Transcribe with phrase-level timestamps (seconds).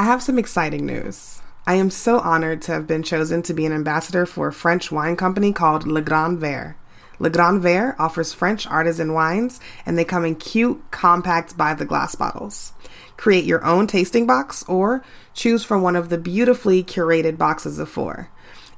[0.00, 1.42] I have some exciting news.
[1.66, 4.90] I am so honored to have been chosen to be an ambassador for a French
[4.90, 6.74] wine company called Le Grand Verre.
[7.18, 11.84] Le Grand Verre offers French artisan wines, and they come in cute, compact by the
[11.84, 12.72] glass bottles.
[13.18, 17.86] Create your own tasting box or choose from one of the beautifully curated boxes of
[17.90, 18.30] four.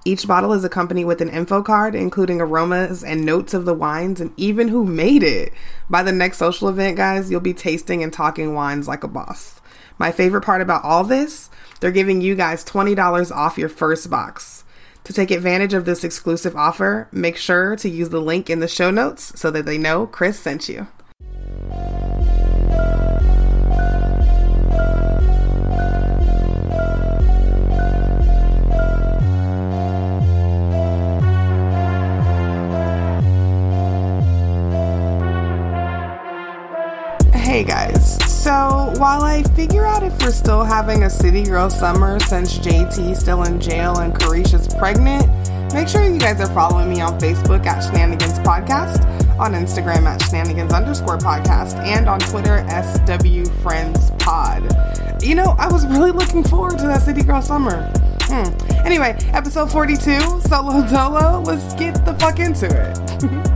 [0.05, 4.21] Each bottle is accompanied with an info card, including aromas and notes of the wines
[4.21, 5.53] and even who made it.
[5.89, 9.61] By the next social event, guys, you'll be tasting and talking wines like a boss.
[9.99, 11.51] My favorite part about all this,
[11.81, 14.65] they're giving you guys $20 off your first box.
[15.05, 18.69] To take advantage of this exclusive offer, make sure to use the link in the
[18.69, 20.87] show notes so that they know Khris sent you.
[39.03, 43.43] While I figure out if we're still having a city girl summer since JT still
[43.43, 45.27] in jail and Caresha's pregnant,
[45.75, 49.05] make sure you guys are following me on Facebook at Shenanigans Podcast,
[49.41, 54.63] on Instagram at Shenanigans underscore podcast, and on Twitter SW Friends Pod.
[55.21, 57.91] You know, I was really looking forward to that city girl summer.
[58.27, 58.55] Hmm.
[58.87, 59.99] Anyway, episode 42,
[60.43, 63.49] Solo Dolo, let's get the fuck into it.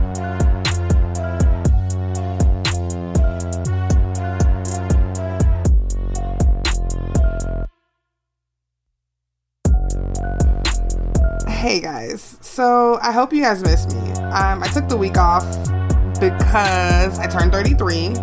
[11.57, 14.11] Hey guys, so I hope you guys missed me.
[14.11, 15.43] Um, I took the week off
[16.19, 18.13] because I turned 33,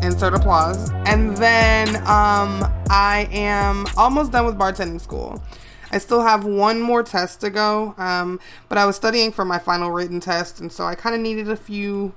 [0.00, 5.42] insert applause, and then um, I am almost done with bartending school.
[5.90, 9.58] I still have one more test to go, um, but I was studying for my
[9.58, 12.14] final written test, and so I kind of needed a few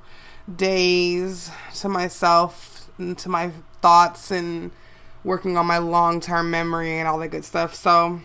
[0.56, 3.50] days to myself and to my
[3.82, 4.70] thoughts and
[5.24, 7.74] working on my long term memory and all that good stuff.
[7.74, 8.22] So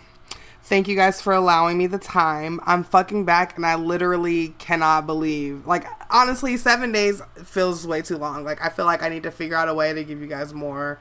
[0.67, 2.59] Thank you guys for allowing me the time.
[2.65, 5.65] I'm fucking back and I literally cannot believe.
[5.65, 8.43] Like, honestly, seven days feels way too long.
[8.43, 10.53] Like, I feel like I need to figure out a way to give you guys
[10.53, 10.99] more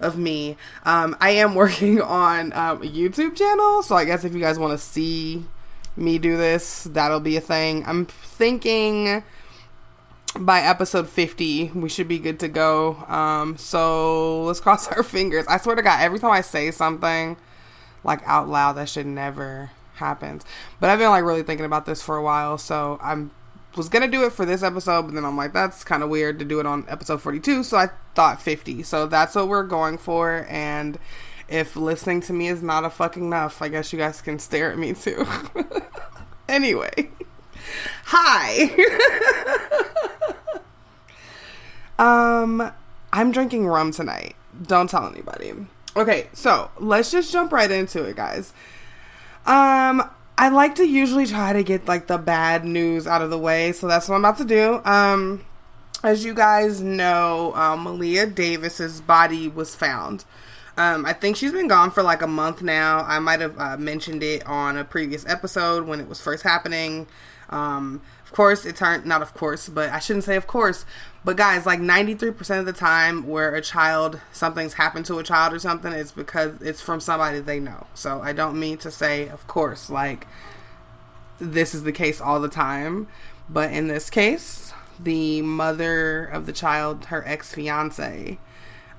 [0.00, 0.56] of me.
[0.86, 4.58] Um, I am working on um, a YouTube channel, so I guess if you guys
[4.58, 5.44] want to see
[5.94, 7.84] me do this, that'll be a thing.
[7.86, 9.22] I'm thinking
[10.34, 15.44] by episode 50 we should be good to go um so let's cross our fingers
[15.46, 17.36] i swear to god every time i say something
[18.04, 18.74] like out loud.
[18.74, 20.44] That should never happens.
[20.80, 23.30] But I've been like really thinking about this for a while, so I'm
[23.76, 26.38] was gonna do it for this episode, but then I'm like, that's kind of weird
[26.40, 28.82] to do it on episode 42, so I thought 50.
[28.82, 30.98] So that's what we're going for, and
[31.48, 34.72] if listening to me is not a fucking enough, I guess you guys can stare
[34.72, 35.26] at me too.
[36.48, 37.10] anyway,
[38.04, 38.70] hi.
[41.98, 42.72] um,
[43.12, 44.34] I'm drinking rum tonight.
[44.66, 45.54] Don't tell anybody.
[45.94, 48.54] Okay, so let's just jump right into it, guys.
[49.44, 50.08] Um,
[50.38, 53.72] I like to usually try to get like the bad news out of the way,
[53.72, 54.80] so that's what I'm about to do.
[54.84, 55.44] Um,
[56.02, 60.24] as you guys know, um, Maleah Davis's body was found.
[60.78, 63.00] Um, I think she's been gone for like a month now.
[63.00, 67.06] I might have uh, mentioned it on a previous episode when it was first happening.
[67.50, 68.00] Um,
[68.32, 70.86] of course, it turned not of course, but I shouldn't say of course.
[71.22, 75.52] But guys, like 93% of the time where a child something's happened to a child
[75.52, 77.88] or something, it's because it's from somebody they know.
[77.92, 80.26] So I don't mean to say of course like
[81.38, 83.06] this is the case all the time,
[83.50, 88.38] but in this case, the mother of the child, her ex-fiance,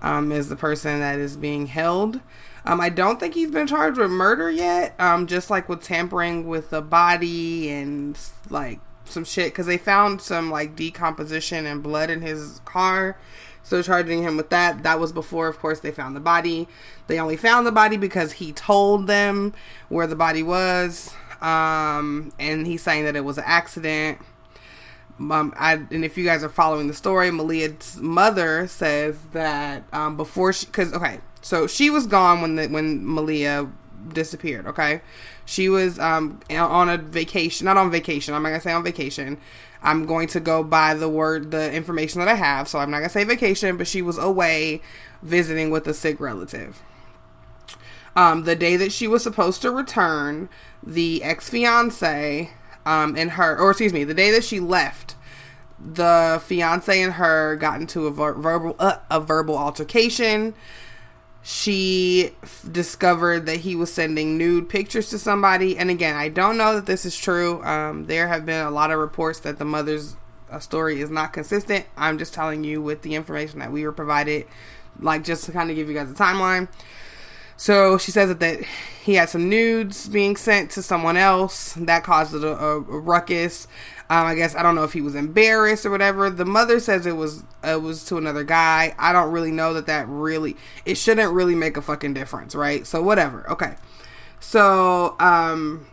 [0.04, 2.20] um, is the person that is being held.
[2.66, 4.94] Um, I don't think he's been charged with murder yet.
[5.00, 8.16] Um, just like with tampering with the body and
[8.52, 8.80] like
[9.14, 13.18] some shit because they found some like decomposition and blood in his car.
[13.64, 14.84] So charging him with that.
[14.84, 16.68] That was before, of course, they found the body.
[17.08, 19.54] They only found the body because he told them
[19.88, 21.14] where the body was.
[21.42, 24.18] Um, and he's saying that it was an accident.
[25.20, 30.18] Um, I, and if you guys are following the story, Maleah's mother says that um,
[30.18, 33.72] before she, because okay, so she was gone when the when Maleah
[34.10, 34.68] disappeared.
[34.68, 35.02] Okay,
[35.46, 38.34] she was um, on a vacation, not on vacation.
[38.34, 39.38] I'm not gonna say on vacation.
[39.82, 42.68] I'm going to go by the word, the information that I have.
[42.68, 44.82] So I'm not gonna say vacation, but she was away
[45.22, 46.82] visiting with a sick relative.
[48.16, 50.50] Um, the day that she was supposed to return,
[50.82, 52.52] the ex fiance
[52.86, 55.16] um, and her, or excuse me, the day that she left,
[55.80, 60.54] the fiance and her got into a ver- verbal uh, a verbal altercation
[61.46, 65.78] she f- discovered that he was sending nude pictures to somebody.
[65.78, 67.62] And again, I don't know that this is true.
[67.64, 70.16] Um, there have been a lot of reports that the mother's
[70.50, 71.86] uh, story is not consistent.
[71.98, 74.48] I'm just telling you with the information that we were provided,
[75.00, 76.70] like just to kind of give you guys a timeline.
[77.58, 78.64] So she says that, that
[79.04, 81.74] he had some nudes being sent to someone else.
[81.74, 83.68] That caused a, a, a ruckus.
[84.14, 86.30] Um, I guess I don't know if he was embarrassed or whatever.
[86.30, 88.94] The mother says it was it was to another guy.
[89.00, 90.56] I don't really know that that really
[90.86, 92.86] it shouldn't really make a fucking difference, right?
[92.86, 93.50] So whatever.
[93.50, 93.74] Okay.
[94.40, 95.88] So um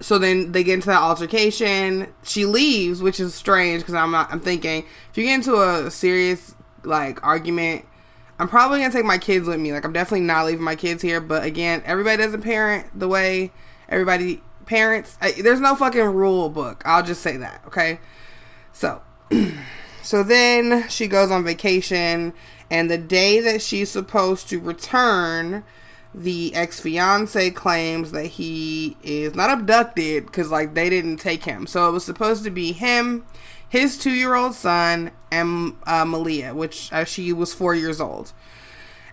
[0.00, 2.12] so then they get into that altercation.
[2.24, 5.90] She leaves, which is strange because I'm not, I'm thinking if you get into a
[5.90, 7.86] serious like argument,
[8.38, 9.72] I'm probably gonna take my kids with me.
[9.72, 11.22] Like I'm definitely not leaving my kids here.
[11.22, 13.50] But again, everybody doesn't parent the way
[13.88, 15.18] everybody parents.
[15.40, 16.82] There's no fucking rule book.
[16.84, 17.62] I'll just say that.
[17.66, 18.00] Okay.
[18.72, 19.02] So,
[20.02, 22.32] so then she goes on vacation,
[22.70, 25.64] and the day that she's supposed to return,
[26.14, 31.66] the ex fiance claims that he is not abducted because like they didn't take him.
[31.66, 33.24] So it was supposed to be him
[33.74, 38.32] his two year old son and uh, Maleah, which uh, she was four years old.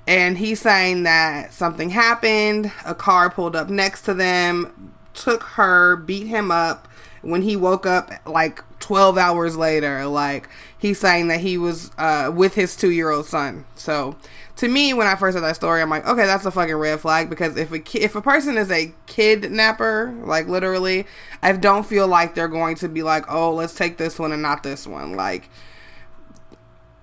[0.05, 2.71] And he's saying that something happened.
[2.85, 6.87] A car pulled up next to them, took her, beat him up.
[7.21, 12.31] When he woke up, like 12 hours later, like he's saying that he was uh,
[12.33, 13.65] with his two year old son.
[13.75, 14.15] So
[14.57, 16.99] to me, when I first heard that story, I'm like, okay, that's a fucking red
[16.99, 21.05] flag because if a ki- if a person is a kidnapper, like literally,
[21.41, 24.41] I don't feel like they're going to be like, oh, let's take this one and
[24.41, 25.13] not this one.
[25.15, 25.49] Like,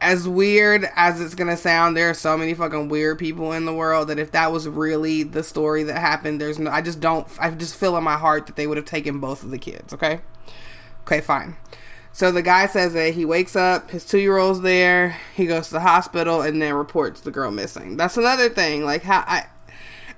[0.00, 3.74] as weird as it's gonna sound, there are so many fucking weird people in the
[3.74, 7.26] world that if that was really the story that happened, there's no, I just don't,
[7.40, 9.92] I just feel in my heart that they would have taken both of the kids.
[9.92, 10.20] Okay,
[11.02, 11.56] okay, fine.
[12.12, 15.68] So the guy says that he wakes up, his two year old's there, he goes
[15.68, 17.96] to the hospital, and then reports the girl missing.
[17.96, 18.84] That's another thing.
[18.84, 19.46] Like how I,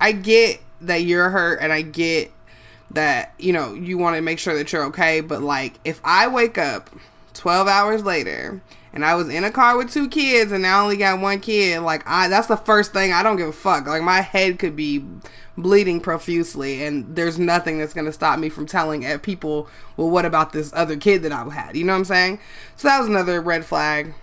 [0.00, 2.32] I get that you're hurt, and I get
[2.92, 5.20] that you know you want to make sure that you're okay.
[5.20, 6.90] But like if I wake up
[7.34, 10.96] twelve hours later and I was in a car with two kids and I only
[10.96, 13.86] got one kid, like I that's the first thing I don't give a fuck.
[13.86, 15.04] Like my head could be
[15.56, 20.24] bleeding profusely and there's nothing that's going to stop me from telling people, well what
[20.24, 21.76] about this other kid that I had?
[21.76, 22.40] You know what I'm saying?
[22.76, 24.14] So that was another red flag.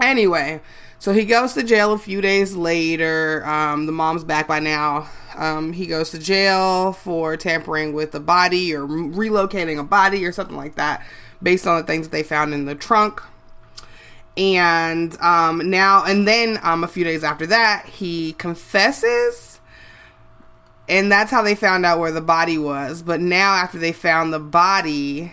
[0.00, 0.60] Anyway,
[0.98, 3.44] so he goes to jail a few days later.
[3.44, 5.10] Um, the mom's back by now.
[5.36, 10.32] Um, he goes to jail for tampering with a body or relocating a body or
[10.32, 11.04] something like that
[11.42, 13.22] based on the things that they found in the trunk
[14.36, 19.60] and um, now and then um, a few days after that he confesses.
[20.88, 23.02] And that's how they found out where the body was.
[23.02, 25.32] But now after they found the body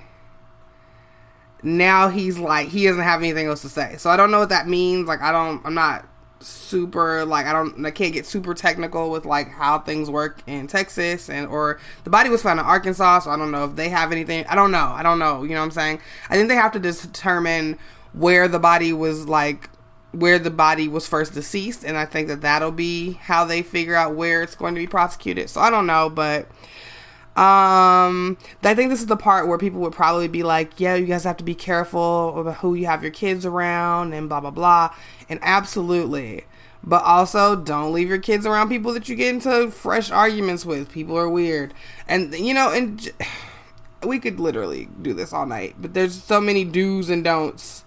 [1.62, 3.96] now he's like he doesn't have anything else to say.
[3.98, 5.08] So i don't know what that means.
[5.08, 6.06] Like i don't i'm not
[6.42, 10.68] super like i don't i can't get super technical with like how things work in
[10.68, 13.90] texas and or the body was found in arkansas so i don't know if they
[13.90, 14.46] have anything.
[14.48, 14.88] I don't know.
[14.96, 15.44] I don't know.
[15.44, 16.00] You know what i'm saying?
[16.30, 17.78] I think they have to determine
[18.14, 19.70] where the body was like
[20.12, 23.96] where the body was first deceased and i think that that'll be how they figure
[23.96, 25.50] out where it's going to be prosecuted.
[25.50, 26.48] So i don't know but
[27.36, 31.06] um i think this is the part where people would probably be like yeah you
[31.06, 34.52] guys have to be careful about who you have your kids around and blah blah
[34.52, 34.94] blah.
[35.30, 36.44] And absolutely.
[36.82, 40.90] But also don't leave your kids around people that you get into fresh arguments with.
[40.92, 41.74] People are weird.
[42.08, 43.12] And you know and
[44.04, 47.84] we could literally do this all night but there's so many do's and don'ts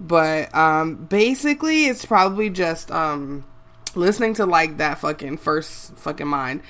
[0.00, 3.44] but um, basically, it's probably just um,
[3.94, 6.62] listening to like that fucking first fucking mind,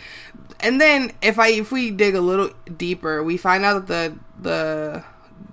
[0.61, 4.19] and then if I if we dig a little deeper, we find out that the
[4.40, 5.04] the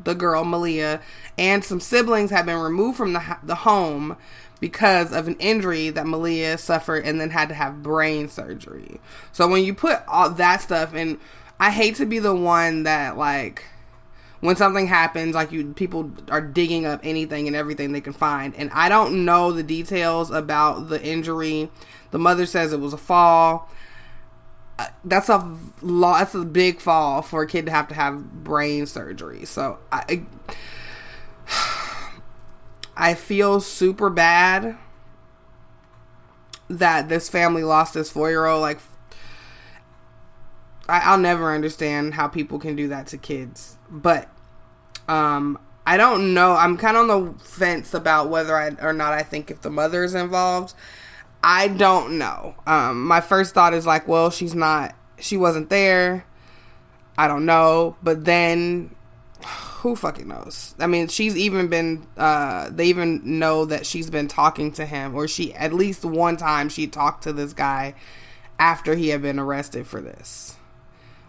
[0.04, 1.02] the girl Maleah
[1.38, 4.18] and some siblings have been removed from the the home
[4.60, 9.02] because of an injury that Maleah suffered and then had to have brain surgery.
[9.32, 11.20] So when you put all that stuff and
[11.60, 13.66] I hate to be the one that like
[14.42, 18.56] when something happens, like you people are digging up anything and everything they can find.
[18.56, 21.70] And I don't know the details about the injury.
[22.10, 23.70] The mother says it was a fall.
[24.80, 26.20] Uh, that's a lot.
[26.20, 29.46] That's a big fall for a kid to have to have brain surgery.
[29.46, 30.24] So I,
[32.98, 34.76] I feel super bad
[36.68, 38.62] that this family lost this four year old.
[38.62, 38.80] Like,
[40.92, 43.78] I, will never understand how people can do that to kids.
[43.90, 44.30] But
[45.08, 46.54] um, I don't know.
[46.54, 49.70] I'm kind of on the fence about whether I or not I think if the
[49.70, 50.74] mother is involved.
[51.44, 52.56] I don't know.
[52.68, 54.96] Um, my first thought is like, well, she's not.
[55.20, 56.26] She wasn't there.
[57.18, 57.98] I don't know.
[58.04, 58.96] But then,
[59.46, 60.76] who fucking knows?
[60.80, 62.08] I mean, she's even been.
[62.16, 66.38] Uh, they even know that she's been talking to him, or she at least one
[66.38, 67.96] time she talked to this guy
[68.60, 70.56] after he had been arrested for this,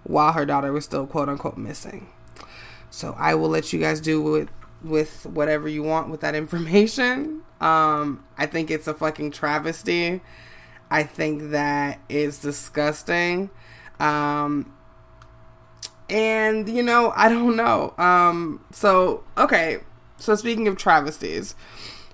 [0.04, 2.08] while her daughter was still quote unquote missing.
[2.90, 4.48] So I will let you guys do with
[4.82, 7.42] with whatever you want with that information.
[7.60, 10.20] Um, I think it's a fucking travesty.
[10.90, 13.50] I think that is disgusting.
[13.98, 14.74] Um,
[16.10, 17.94] and you know, I don't know.
[17.98, 19.78] Um, so okay.
[20.18, 21.56] So speaking of travesties,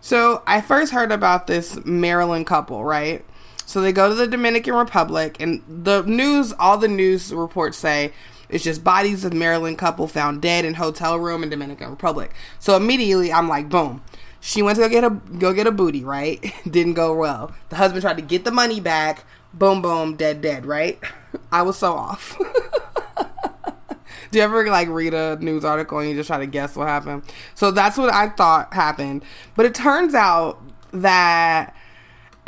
[0.00, 3.24] so I first heard about this Maryland couple, right?
[3.68, 8.14] So they go to the Dominican Republic, and the news, all the news reports say
[8.48, 12.32] it's just bodies of Maryland couple found dead in hotel room in Dominican Republic.
[12.58, 14.02] So immediately I'm like, boom.
[14.40, 16.42] She went to go get a go get a booty, right?
[16.70, 17.52] Didn't go well.
[17.68, 19.26] The husband tried to get the money back.
[19.52, 20.98] Boom, boom, dead, dead, right?
[21.52, 22.38] I was so off.
[24.30, 26.88] Do you ever like read a news article and you just try to guess what
[26.88, 27.22] happened?
[27.54, 29.24] So that's what I thought happened.
[29.56, 30.58] But it turns out
[30.90, 31.74] that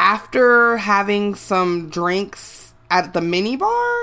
[0.00, 3.94] after having some drinks at the mini bar,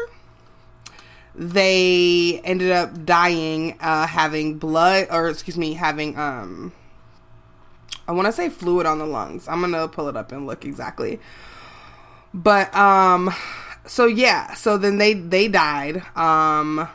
[1.34, 6.72] they ended up dying, uh, having blood, or excuse me, having, um,
[8.08, 9.48] I want to say fluid on the lungs.
[9.48, 11.20] I'm going to pull it up and look exactly.
[12.32, 13.34] But, um,
[13.88, 16.88] so yeah, so then they, they died, um,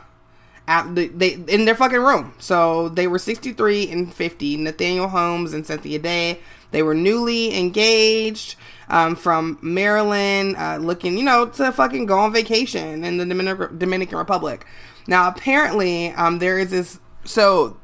[0.65, 2.35] at the, they in their fucking room.
[2.39, 4.55] So they were 63 and 50.
[4.55, 6.39] Nathaniel Holmes and Cynthia Day.
[6.71, 8.55] They were newly engaged
[8.89, 13.77] um, from Maryland, uh, looking, you know, to fucking go on vacation in the Dominican,
[13.77, 14.65] Dominican Republic.
[15.07, 16.99] Now, apparently, um, there is this.
[17.25, 17.77] So,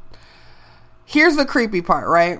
[1.05, 2.39] here's the creepy part, right?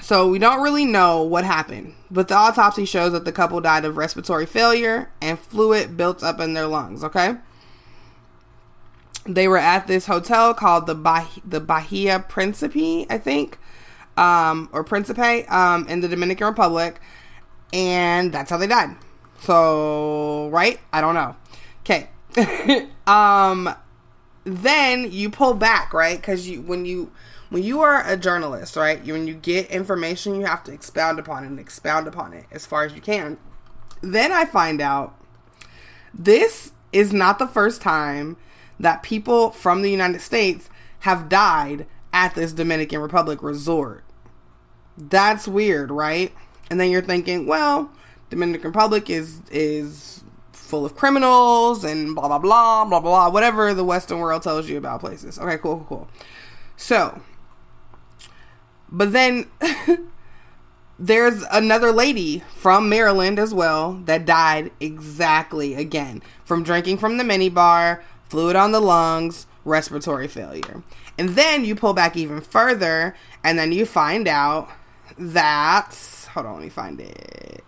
[0.00, 3.84] So, we don't really know what happened, but the autopsy shows that the couple died
[3.84, 7.36] of respiratory failure and fluid built up in their lungs, okay?
[9.26, 13.58] They were at this hotel called the bah- the Bahia Principe, I think,
[14.16, 17.00] um, or Principe, um, in the Dominican Republic
[17.72, 18.96] and that's how they died.
[19.40, 20.78] So, right?
[20.92, 21.36] I don't know.
[21.80, 22.08] Okay.
[23.06, 23.74] um
[24.44, 26.22] then you pull back, right?
[26.22, 27.10] Cuz you when you
[27.48, 29.02] when you are a journalist, right?
[29.04, 32.46] You when you get information, you have to expound upon it and expound upon it
[32.50, 33.38] as far as you can.
[34.00, 35.14] Then I find out
[36.14, 38.36] this is not the first time
[38.78, 44.04] that people from the United States have died at this Dominican Republic resort.
[44.96, 46.32] That's weird, right?
[46.70, 47.90] And then you're thinking, well,
[48.30, 50.22] Dominican Republic is is
[50.52, 54.78] full of criminals and blah blah blah blah blah whatever the Western world tells you
[54.78, 55.38] about places.
[55.38, 56.08] Okay, cool, cool, cool.
[56.76, 57.20] So,
[58.88, 59.46] but then
[60.98, 67.24] there's another lady from Maryland as well that died exactly again from drinking from the
[67.24, 70.82] mini bar, fluid on the lungs, respiratory failure.
[71.18, 74.70] And then you pull back even further, and then you find out
[75.18, 75.94] that
[76.34, 77.64] hold on, let me find it.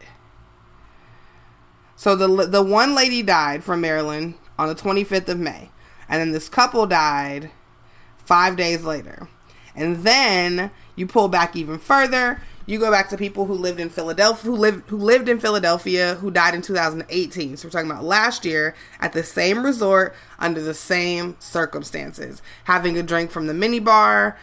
[1.96, 5.70] So the the one lady died from Maryland on the 25th of May,
[6.08, 7.50] and then this couple died
[8.18, 9.28] five days later.
[9.74, 12.42] And then you pull back even further.
[12.66, 16.14] You go back to people who lived in Philadelphia, who lived who lived in Philadelphia,
[16.16, 17.56] who died in 2018.
[17.56, 22.96] So we're talking about last year at the same resort under the same circumstances, having
[22.98, 24.36] a drink from the mini bar,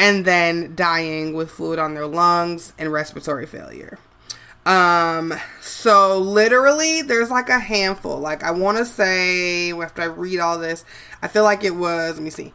[0.00, 3.98] and then dying with fluid on their lungs and respiratory failure.
[4.64, 8.18] Um, so literally, there's like a handful.
[8.18, 10.86] Like, I want to say, after I read all this,
[11.20, 12.54] I feel like it was, let me see,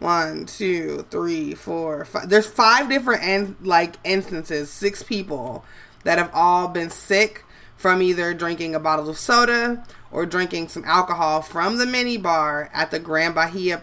[0.00, 2.28] one, two, three, four, five.
[2.28, 5.64] There's five different, en- like, instances, six people
[6.04, 10.84] that have all been sick from either drinking a bottle of soda or drinking some
[10.84, 13.82] alcohol from the mini bar at the Grand Bahia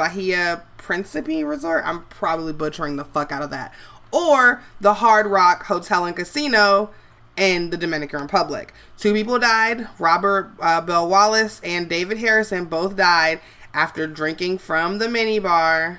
[0.00, 1.84] Bahia Principe Resort.
[1.84, 3.74] I'm probably butchering the fuck out of that.
[4.10, 6.88] Or the Hard Rock Hotel and Casino
[7.36, 8.72] in the Dominican Republic.
[8.96, 9.88] Two people died.
[9.98, 13.42] Robert uh, Bell Wallace and David Harrison both died
[13.74, 15.98] after drinking from the minibar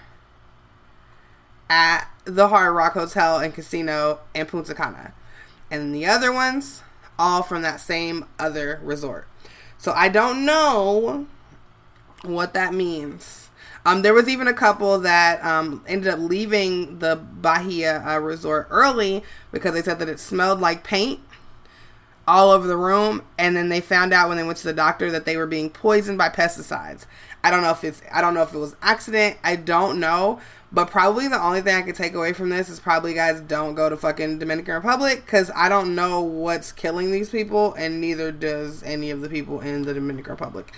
[1.70, 5.14] at the Hard Rock Hotel and Casino in Punta Cana.
[5.70, 6.82] And the other ones,
[7.20, 9.28] all from that same other resort.
[9.78, 11.28] So I don't know
[12.24, 13.41] what that means.
[13.86, 18.68] Um, there was even a couple that um, ended up leaving the Bahia uh, resort
[18.70, 21.20] early because they said that it smelled like paint
[22.28, 25.12] all over the room, and then they found out when they went to the doctor
[25.12, 27.06] that they were being poisoned by pesticides.
[27.44, 29.38] I don't know if it's I don't know if it was accident.
[29.44, 30.40] I don't know,
[30.72, 33.74] but probably the only thing I could take away from this is probably guys don't
[33.74, 38.32] go to fucking Dominican Republic because I don't know what's killing these people, and neither
[38.32, 40.72] does any of the people in the Dominican Republic.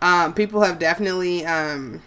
[0.00, 2.02] Um, people have definitely um,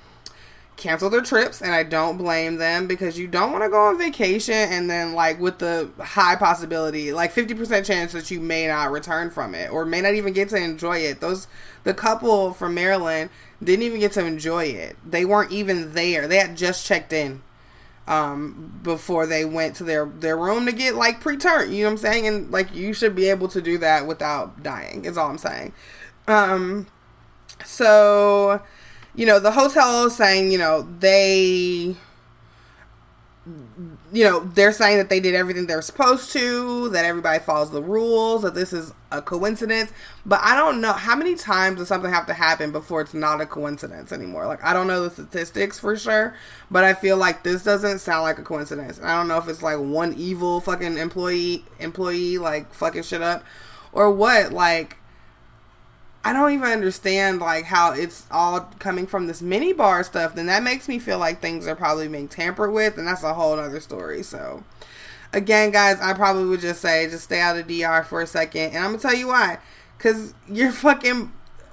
[0.82, 3.98] cancel their trips and I don't blame them because you don't want to go on
[3.98, 8.92] vacation and then like with the high possibility like 50% chance that you may not
[8.92, 11.22] return from it or may not even get to enjoy it.
[11.22, 11.48] Those
[11.84, 13.30] the couple from Maryland
[13.64, 14.98] didn't even get to enjoy it.
[15.10, 16.28] They weren't even there.
[16.28, 17.44] They had just checked in.
[18.08, 21.72] um, before they went to their their room to get like pre-term.
[21.72, 22.28] You know what I'm saying?
[22.28, 25.06] And like you should be able to do that without dying.
[25.06, 25.74] Is all I'm saying.
[26.28, 26.88] Um,
[27.66, 28.62] so
[29.16, 31.96] you know the hotel is saying you know they
[34.14, 37.82] you know, they're saying that they did everything they're supposed to, that everybody follows the
[37.82, 39.92] rules, that this is a coincidence.
[40.26, 43.42] But I don't know how many times does something have to happen before it's not
[43.42, 44.46] a coincidence anymore.
[44.48, 46.36] Like I don't know the statistics for sure,
[46.70, 49.00] but I feel like this doesn't sound like a coincidence.
[49.02, 53.44] I don't know if it's like one evil fucking employee employee like fucking shit up
[53.94, 54.52] or what.
[54.52, 54.98] Like
[56.24, 60.46] I don't even understand like how it's all coming from this mini bar stuff, then
[60.46, 63.58] that makes me feel like things are probably being tampered with, and that's a whole
[63.58, 64.22] other story.
[64.22, 64.64] So,
[65.34, 68.74] again, guys, I probably would just say just stay out of DR for a second,
[68.74, 69.58] and I'm gonna tell you why,
[69.98, 71.32] cause you're fucking,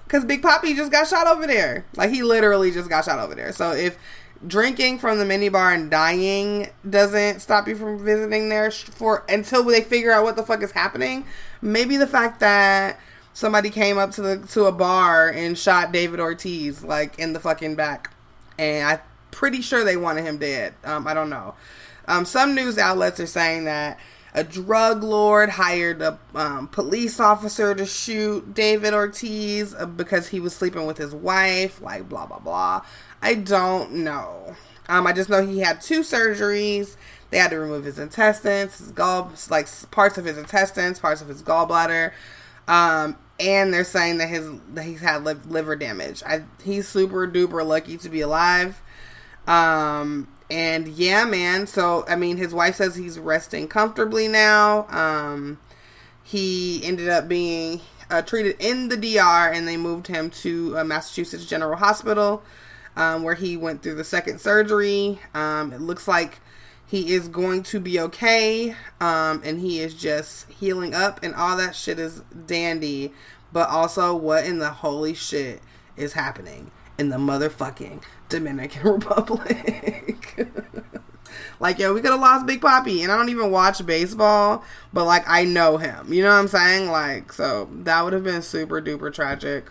[0.09, 3.35] cause Big Poppy just got shot over there, like he literally just got shot over
[3.35, 3.53] there.
[3.53, 3.99] So if
[4.47, 9.65] drinking from the mini bar and dying doesn't stop you from visiting there for until
[9.65, 11.27] they figure out what the fuck is happening,
[11.61, 12.99] maybe the fact that
[13.39, 17.39] somebody came up to the to a bar and shot David Ortiz like in the
[17.39, 18.13] fucking back,
[18.59, 18.99] and I'm
[19.31, 20.75] pretty sure they wanted him dead.
[20.83, 21.55] Um, I don't know.
[22.09, 24.01] Um, some news outlets are saying that
[24.35, 30.41] a drug lord hired a um, police officer to shoot David Ortiz uh, because he
[30.41, 31.81] was sleeping with his wife.
[31.81, 32.85] Like blah blah blah.
[33.23, 34.57] I don't know.
[34.89, 36.97] Um, I just know he had two surgeries.
[37.31, 41.29] They had to remove his intestines, his gall, like parts of his intestines, parts of
[41.29, 42.11] his gallbladder.
[42.67, 46.23] Um, and they're saying that his that he's had liver damage.
[46.27, 48.83] I he's super duper lucky to be alive.
[49.47, 51.67] Um and yeah, man.
[51.67, 54.87] So I mean, his wife says he's resting comfortably now.
[54.89, 55.59] Um
[56.23, 57.81] he ended up being
[58.11, 62.43] uh, treated in the DR, and they moved him to uh, Massachusetts General Hospital,
[62.97, 65.19] um, where he went through the second surgery.
[65.35, 66.41] Um, it looks like
[66.89, 71.55] he is going to be okay, um, and he is just healing up, and all
[71.59, 73.13] that shit is dandy.
[73.53, 75.61] But also, what in the holy shit
[75.99, 80.49] is happening in the motherfucking Dominican Republic?
[81.61, 85.05] like, yo, we could have lost Big Poppy, and I don't even watch baseball, but
[85.05, 86.11] like, I know him.
[86.11, 86.91] You know what I'm saying?
[86.91, 89.67] Like, so that would have been super duper tragic.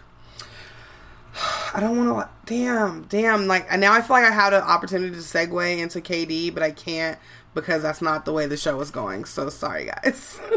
[1.73, 2.29] I don't want to.
[2.45, 3.47] Damn, damn.
[3.47, 6.71] Like now, I feel like I had an opportunity to segue into KD, but I
[6.71, 7.17] can't
[7.53, 9.25] because that's not the way the show is going.
[9.25, 10.39] So sorry, guys.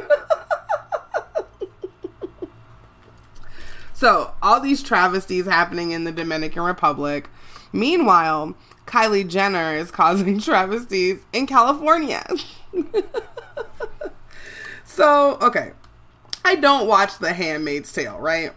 [3.95, 7.29] so all these travesties happening in the Dominican Republic.
[7.73, 8.55] Meanwhile,
[8.87, 12.27] Kylie Jenner is causing travesties in California.
[14.85, 15.73] so okay,
[16.45, 18.53] I don't watch The Handmaid's Tale, right?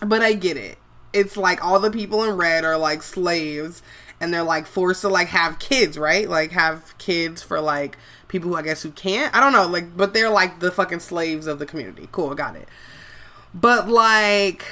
[0.00, 0.78] But I get it
[1.12, 3.82] it's like all the people in red are like slaves
[4.20, 6.28] and they're like forced to like have kids, right?
[6.28, 7.96] Like have kids for like
[8.28, 9.34] people who I guess who can't.
[9.34, 12.08] I don't know, like but they're like the fucking slaves of the community.
[12.12, 12.68] Cool, got it.
[13.54, 14.64] But like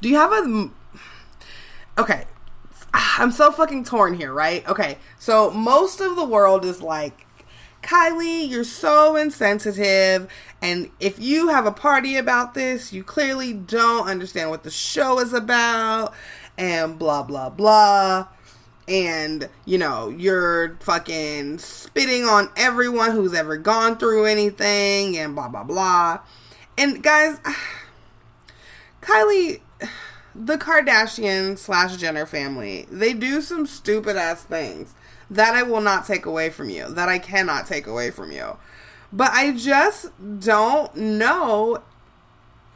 [0.00, 0.70] do you have a
[1.98, 2.24] Okay.
[2.94, 4.66] Ah, I'm so fucking torn here, right?
[4.68, 4.98] Okay.
[5.18, 7.26] So most of the world is like
[7.82, 10.28] Kylie, you're so insensitive.
[10.62, 15.18] And if you have a party about this, you clearly don't understand what the show
[15.18, 16.14] is about,
[16.56, 18.28] and blah, blah, blah.
[18.88, 25.48] And, you know, you're fucking spitting on everyone who's ever gone through anything, and blah,
[25.48, 26.20] blah, blah.
[26.78, 27.40] And guys,
[29.02, 29.60] Kylie,
[30.34, 34.94] the Kardashian slash Jenner family, they do some stupid ass things
[35.34, 38.56] that I will not take away from you, that I cannot take away from you.
[39.12, 41.82] But I just don't know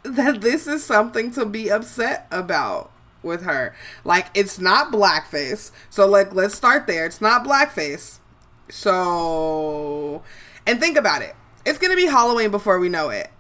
[0.03, 2.91] that this is something to be upset about
[3.23, 3.75] with her.
[4.05, 5.71] Like it's not blackface.
[5.91, 7.07] So like let's start there.
[7.07, 8.19] It's not blackface.
[8.69, 10.23] So
[10.67, 11.35] and think about it.
[11.65, 13.31] It's going to be Halloween before we know it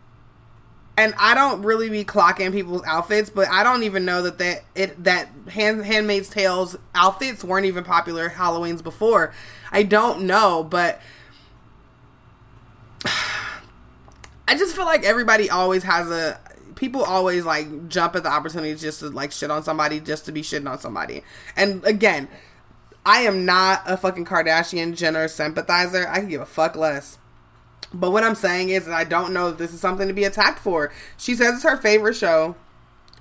[0.96, 4.64] and I don't really be clocking people's outfits, but I don't even know that that
[4.74, 9.32] it that Hand, Handmaid's Tales outfits weren't even popular Halloween's before.
[9.70, 11.00] I don't know, but
[14.48, 16.40] I just feel like everybody always has a
[16.76, 20.32] people always like jump at the opportunity just to like shit on somebody just to
[20.32, 21.22] be shitting on somebody.
[21.56, 22.28] And again,
[23.04, 26.08] I am not a fucking Kardashian Jenner sympathizer.
[26.08, 27.18] I can give a fuck less.
[27.92, 30.58] But what I'm saying is, I don't know if this is something to be attacked
[30.58, 30.92] for.
[31.16, 32.56] She says it's her favorite show.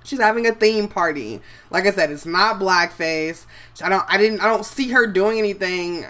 [0.04, 1.40] She's having a theme party.
[1.70, 3.46] Like I said, it's not blackface.
[3.82, 4.04] I don't.
[4.08, 4.40] I didn't.
[4.40, 6.06] I don't see her doing anything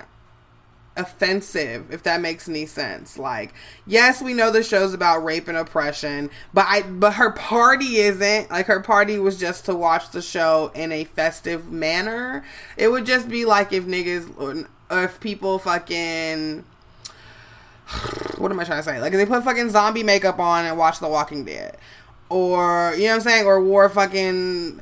[0.97, 3.53] offensive if that makes any sense like
[3.87, 8.51] yes we know the show's about rape and oppression but i but her party isn't
[8.51, 12.43] like her party was just to watch the show in a festive manner
[12.79, 16.65] it would just be like if niggas or if people fucking
[18.39, 20.99] what am i trying to say like they put fucking zombie makeup on and watch
[20.99, 21.77] the walking dead
[22.29, 24.81] or you know what i'm saying or wore fucking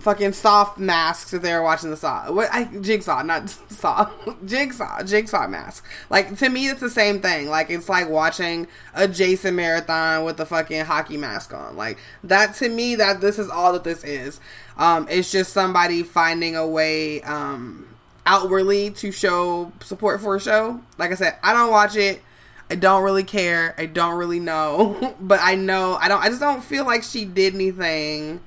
[0.00, 2.30] fucking soft masks if they were watching the Saw.
[2.32, 4.10] What I Jigsaw, not Saw.
[4.44, 5.84] Jigsaw, Jigsaw mask.
[6.08, 7.48] Like to me, it's the same thing.
[7.48, 11.76] Like it's like watching a Jason marathon with the fucking hockey mask on.
[11.76, 14.40] Like that to me, that this is all that this is.
[14.76, 17.86] Um, it's just somebody finding a way um
[18.26, 20.80] outwardly to show support for a show.
[20.98, 22.22] Like I said, I don't watch it.
[22.70, 23.74] I don't really care.
[23.78, 26.22] I don't really know, but I know I don't.
[26.22, 28.40] I just don't feel like she did anything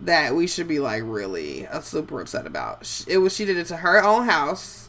[0.00, 3.04] that we should be like really uh, super upset about.
[3.08, 4.83] It was she did it to her own house.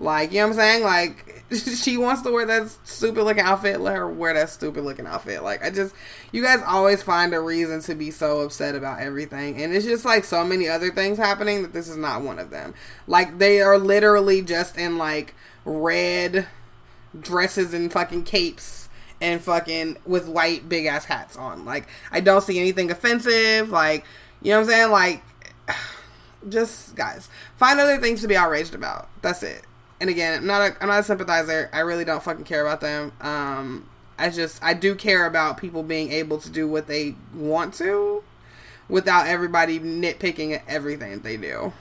[0.00, 0.82] Like, you know what I'm saying?
[0.82, 1.44] Like,
[1.76, 3.80] she wants to wear that stupid looking outfit.
[3.80, 5.42] Let her wear that stupid looking outfit.
[5.42, 5.94] Like, I just,
[6.32, 9.62] you guys always find a reason to be so upset about everything.
[9.62, 12.48] And it's just like so many other things happening that this is not one of
[12.48, 12.72] them.
[13.06, 15.34] Like, they are literally just in like
[15.66, 16.48] red
[17.18, 18.88] dresses and fucking capes
[19.20, 21.66] and fucking with white big ass hats on.
[21.66, 23.68] Like, I don't see anything offensive.
[23.68, 24.06] Like,
[24.40, 24.90] you know what I'm saying?
[24.92, 25.22] Like,
[26.48, 29.10] just guys, find other things to be outraged about.
[29.20, 29.66] That's it.
[30.00, 31.68] And again, I'm not a I'm not a sympathizer.
[31.72, 33.12] I really don't fucking care about them.
[33.20, 37.74] Um, I just I do care about people being able to do what they want
[37.74, 38.24] to,
[38.88, 41.72] without everybody nitpicking at everything they do.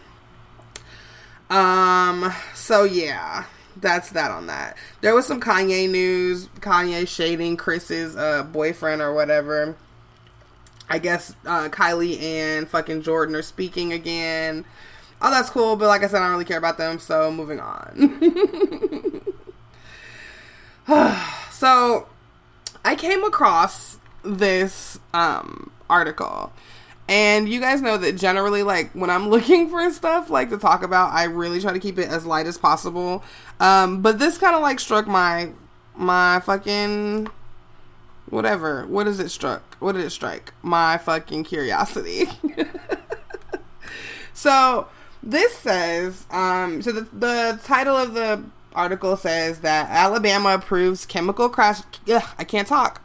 [1.50, 2.34] Um.
[2.54, 3.46] So yeah,
[3.78, 4.78] that's that on that.
[5.02, 6.48] There was some Kanye news.
[6.60, 9.76] Kanye shading Kris's uh, boyfriend or whatever.
[10.90, 14.66] I guess uh, Kylie and fucking Jordyn are speaking again.
[15.22, 17.60] Oh, that's cool, but like I said, I don't really care about them, so moving
[17.60, 19.22] on.
[21.52, 22.08] so,
[22.86, 26.54] I came across this um, article,
[27.10, 30.84] and you guys know that generally, like when I'm looking for stuff like to talk
[30.84, 33.24] about, I really try to keep it as light as possible.
[33.60, 35.52] Um, but this kind of like struck my
[35.96, 37.28] my fucking
[38.30, 38.86] whatever.
[38.88, 39.76] What does it struck?
[39.80, 40.54] What did it strike?
[40.62, 42.26] My fucking curiosity.
[44.34, 44.88] so
[45.22, 51.50] this says, um, so the, the title of the article says that Alabama approves chemical
[51.50, 51.82] crash.
[52.10, 53.02] Ugh, I can't talk.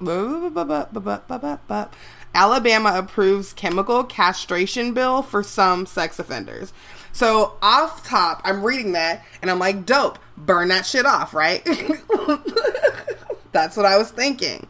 [2.35, 6.73] Alabama approves chemical castration bill for some sex offenders.
[7.13, 11.65] So off top, I'm reading that and I'm like, dope, burn that shit off, right?
[13.53, 14.67] That's what I was thinking.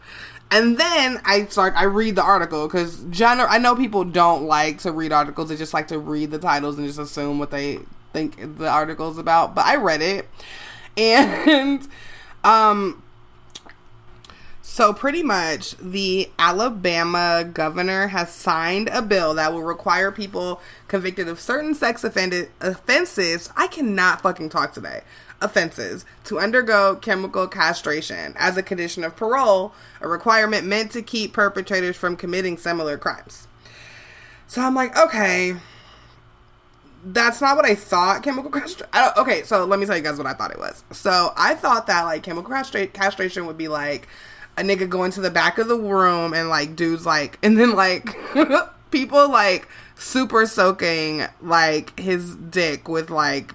[0.54, 3.48] And then I start, I read the article because general.
[3.50, 6.78] I know people don't like to read articles; they just like to read the titles
[6.78, 7.80] and just assume what they
[8.12, 9.56] think the article is about.
[9.56, 10.28] But I read it,
[10.96, 11.88] and
[12.44, 13.02] um,
[14.62, 21.26] so pretty much the Alabama governor has signed a bill that will require people convicted
[21.26, 23.50] of certain sex offended offenses.
[23.56, 25.02] I cannot fucking talk today
[25.44, 31.32] offenses to undergo chemical castration as a condition of parole, a requirement meant to keep
[31.32, 33.46] perpetrators from committing similar crimes.
[34.46, 35.56] So I'm like, okay,
[37.04, 38.86] that's not what I thought chemical castration.
[39.16, 40.84] Okay, so let me tell you guys what I thought it was.
[40.92, 44.08] So I thought that like chemical castra- castration would be like
[44.56, 47.74] a nigga going to the back of the room and like dudes like, and then
[47.74, 48.16] like
[48.90, 53.52] people like super soaking like his dick with like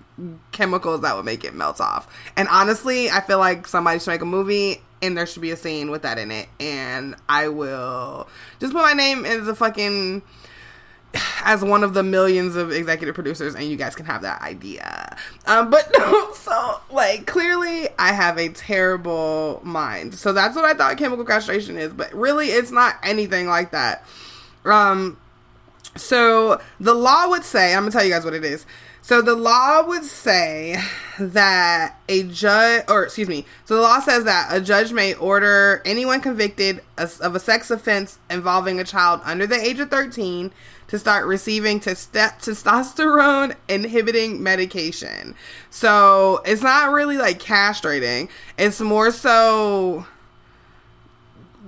[0.51, 2.07] chemicals that would make it melt off.
[2.35, 5.57] And honestly, I feel like somebody should make a movie and there should be a
[5.57, 6.47] scene with that in it.
[6.59, 8.27] And I will
[8.59, 10.21] just put my name as a fucking
[11.43, 15.17] as one of the millions of executive producers and you guys can have that idea.
[15.45, 15.93] Um but
[16.35, 20.15] so like clearly I have a terrible mind.
[20.15, 24.05] So that's what I thought chemical castration is, but really it's not anything like that.
[24.65, 25.17] Um
[25.95, 28.65] so the law would say, I'm gonna tell you guys what it is.
[29.01, 30.77] So the law would say
[31.17, 35.81] that a judge, or excuse me, so the law says that a judge may order
[35.83, 40.51] anyone convicted of a sex offense involving a child under the age of 13
[40.87, 45.33] to start receiving testosterone inhibiting medication.
[45.69, 50.05] So it's not really like castrating, it's more so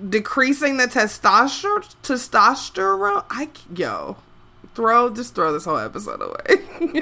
[0.10, 3.24] decreasing the testosterone testosterone.
[3.30, 4.18] I yo
[4.76, 6.62] throw just throw this whole episode away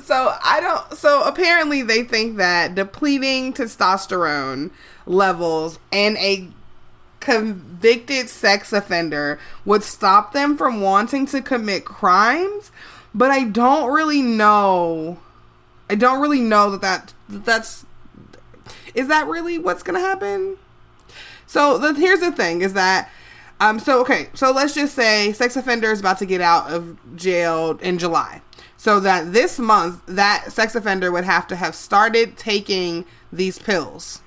[0.00, 4.70] so i don't so apparently they think that depleting testosterone
[5.06, 6.48] levels in a
[7.20, 12.70] convicted sex offender would stop them from wanting to commit crimes
[13.14, 15.18] but i don't really know
[15.88, 17.84] I don't really know that, that that's
[18.94, 20.56] is that really what's gonna happen?
[21.46, 23.10] So the, here's the thing: is that
[23.60, 26.98] um so okay so let's just say sex offender is about to get out of
[27.16, 28.42] jail in July.
[28.76, 34.20] So that this month that sex offender would have to have started taking these pills.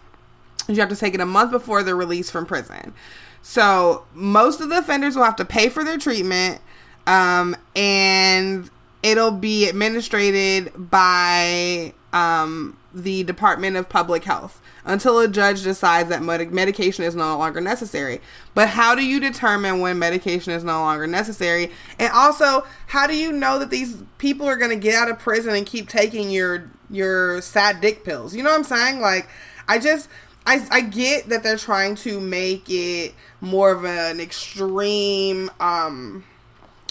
[0.68, 2.94] You have to take it a month before they're released from prison.
[3.42, 6.60] So most of the offenders will have to pay for their treatment,
[7.06, 8.70] um, and
[9.04, 16.24] it'll be administered by um, the Department of Public Health until a judge decides that
[16.24, 18.22] med- medication is no longer necessary.
[18.56, 21.72] But how do you determine when medication is no longer necessary?
[22.00, 25.20] And also, how do you know that these people are going to get out of
[25.20, 28.34] prison and keep taking your your sad dick pills?
[28.34, 29.02] You know what I'm saying?
[29.02, 29.30] Like,
[29.68, 30.10] I just
[30.48, 36.24] I, I get that they're trying to make it more of an extreme um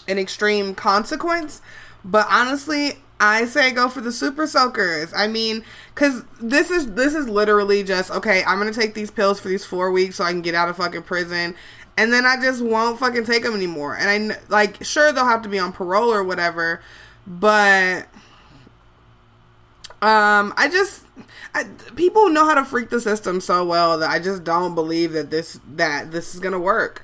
[0.07, 1.61] an extreme consequence
[2.05, 7.15] but honestly i say go for the super soakers i mean because this is this
[7.15, 10.31] is literally just okay i'm gonna take these pills for these four weeks so i
[10.31, 11.55] can get out of fucking prison
[11.97, 15.43] and then i just won't fucking take them anymore and i like sure they'll have
[15.43, 16.81] to be on parole or whatever
[17.27, 18.07] but
[20.03, 21.05] um, I just
[21.55, 25.13] I, people know how to freak the system so well that I just don't believe
[25.13, 27.03] that this that this is gonna work.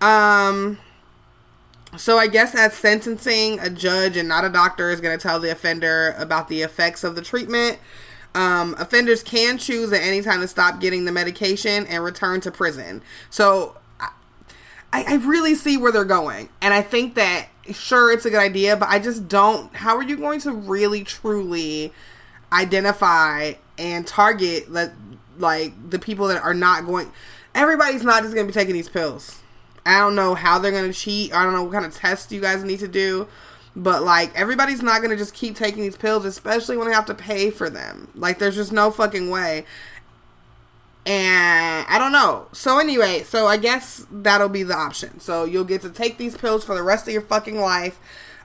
[0.00, 0.78] Um,
[1.96, 5.50] so I guess at sentencing, a judge and not a doctor is gonna tell the
[5.50, 7.78] offender about the effects of the treatment.
[8.34, 12.50] Um, offenders can choose at any time to stop getting the medication and return to
[12.50, 13.02] prison.
[13.30, 14.10] So I,
[14.92, 18.76] I really see where they're going, and I think that sure it's a good idea,
[18.76, 19.74] but I just don't.
[19.74, 21.92] How are you going to really truly?
[22.54, 24.70] identify and target
[25.38, 27.10] like the people that are not going
[27.54, 29.42] everybody's not just going to be taking these pills.
[29.86, 31.32] I don't know how they're to cheat.
[31.34, 33.28] I don't know what kind of tests you guys need to do.
[33.76, 37.14] But like everybody's not to just keep taking these pills especially when they have to
[37.14, 38.08] pay for them.
[38.14, 39.64] Like there's just no fucking way.
[41.06, 42.46] And I don't know.
[42.52, 45.20] So anyway, so I guess that'll be the option.
[45.20, 47.98] So you'll get to take these pills for the rest of your fucking life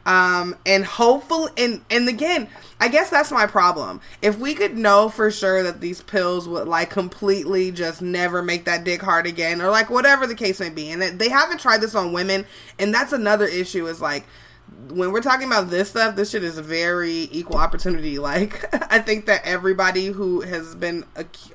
[0.05, 2.47] um, and hopefully, and and again,
[2.79, 4.01] I guess that's my problem.
[4.21, 8.65] If we could know for sure that these pills would like completely just never make
[8.65, 11.81] that dick hard again, or like whatever the case may be, and they haven't tried
[11.81, 12.45] this on women,
[12.77, 13.87] and that's another issue.
[13.87, 14.25] Is like
[14.89, 18.17] when we're talking about this stuff, this shit is very equal opportunity.
[18.29, 21.03] Like, I think that everybody who has been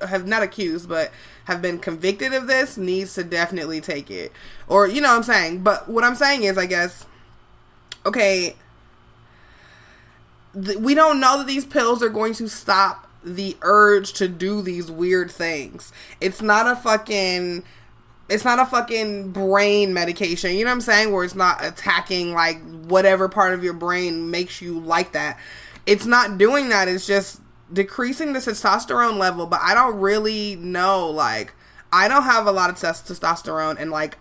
[0.05, 1.11] have not accused, but
[1.45, 4.33] have been convicted of this needs to definitely take it,
[4.67, 5.63] or you know what I'm saying.
[5.63, 7.05] But what I'm saying is, I guess
[8.05, 8.55] okay,
[10.53, 14.61] th- we don't know that these pills are going to stop the urge to do
[14.61, 15.91] these weird things.
[16.21, 17.63] It's not a fucking
[18.27, 20.55] it's not a fucking brain medication.
[20.55, 21.11] You know what I'm saying?
[21.11, 25.39] Where it's not attacking like whatever part of your brain makes you like that.
[25.85, 26.87] It's not doing that.
[26.87, 27.41] It's just
[27.71, 31.53] decreasing the testosterone level, but I don't really know like
[31.91, 34.17] I don't have a lot of testosterone and like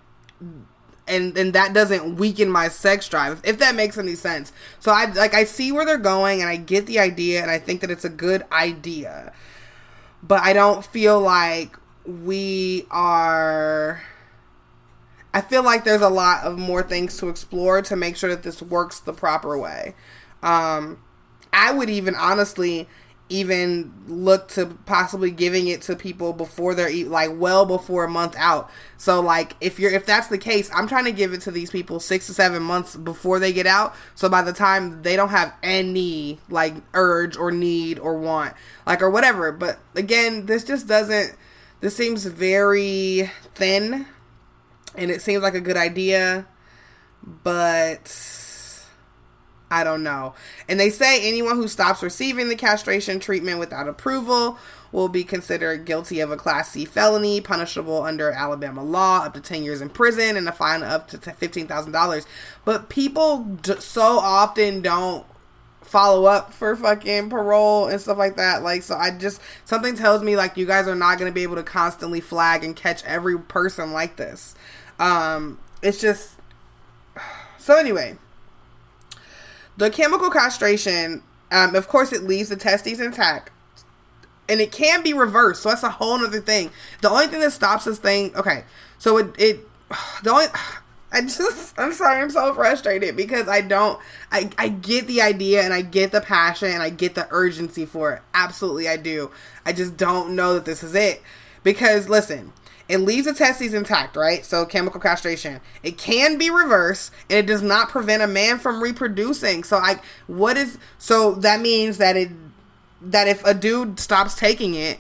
[1.07, 4.53] and and that doesn't weaken my sex drive if that makes any sense.
[4.81, 7.59] So i like i see where they're going and i get the idea and i
[7.59, 9.33] think that it's a good idea.
[10.23, 14.03] But i don't feel like we are
[15.33, 18.43] i feel like there's a lot of more things to explore to make sure that
[18.43, 19.95] this works the proper way.
[20.43, 20.99] Um
[21.53, 22.89] i would even honestly
[23.31, 28.35] even look to possibly giving it to people before they're like well before a month
[28.37, 28.71] out.
[28.99, 31.71] So like if you're if that's the case, I'm trying to give it to these
[31.71, 33.95] people 6 to 7 months before they get out.
[34.15, 38.55] So by the time they don't have any like urge or need or want
[38.87, 39.53] like or whatever.
[39.53, 41.35] But again, this just doesn't
[41.81, 44.07] this seems very thin
[44.97, 46.47] and it seems like a good idea,
[47.23, 48.09] but
[49.75, 50.35] I don't know.
[50.69, 54.57] And they say anyone who stops receiving the castration treatment without approval
[54.93, 59.41] will be considered guilty of a Class C felony, punishable under Alabama law, up to
[59.41, 62.27] 10 years in prison, and a fine up to $15,000.
[62.65, 65.27] But people so often don't
[65.83, 68.63] follow up for fucking parole and stuff like that.
[68.63, 71.43] Like, so I just, something tells me, like, you guys are not going to be
[71.43, 74.55] able to constantly flag and catch every person like this.
[75.01, 76.37] Um, it's just,
[77.59, 78.19] so anyway
[79.77, 83.51] the chemical castration, um, of course, it leaves the testes intact.
[84.49, 86.71] And it can be reversed, so that's a whole other thing.
[87.01, 88.65] The only thing that stops this thing, okay,
[88.99, 89.61] so it, it
[90.23, 90.47] the only,
[91.13, 94.01] I just, I'm sorry, I'm so frustrated because I don't,
[94.33, 97.87] I, I get the idea and I get the passion and I get the urgency
[97.87, 98.23] for it.
[98.35, 99.31] Absolutely, I do.
[99.65, 101.23] I just don't know that this is it.
[101.63, 102.53] Because, listen,
[102.89, 104.45] it leaves the testes intact, right?
[104.45, 105.61] So chemical castration.
[105.83, 109.65] It can be reversed and it does not prevent a man from reproducing.
[109.65, 112.31] So I what is so that means that it
[113.01, 114.99] that if a dude stops taking it,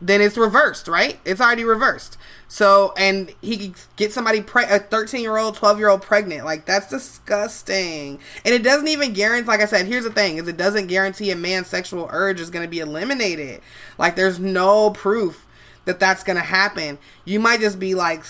[0.00, 1.18] then it's reversed, right?
[1.24, 2.18] It's already reversed.
[2.48, 6.44] So, and he could get somebody pre- a 13 year old, 12 year old pregnant.
[6.44, 8.20] Like that's disgusting.
[8.44, 9.48] And it doesn't even guarantee.
[9.48, 12.50] Like I said, here's the thing: is it doesn't guarantee a man's sexual urge is
[12.50, 13.62] going to be eliminated.
[13.98, 15.46] Like there's no proof
[15.86, 16.98] that that's going to happen.
[17.24, 18.24] You might just be like.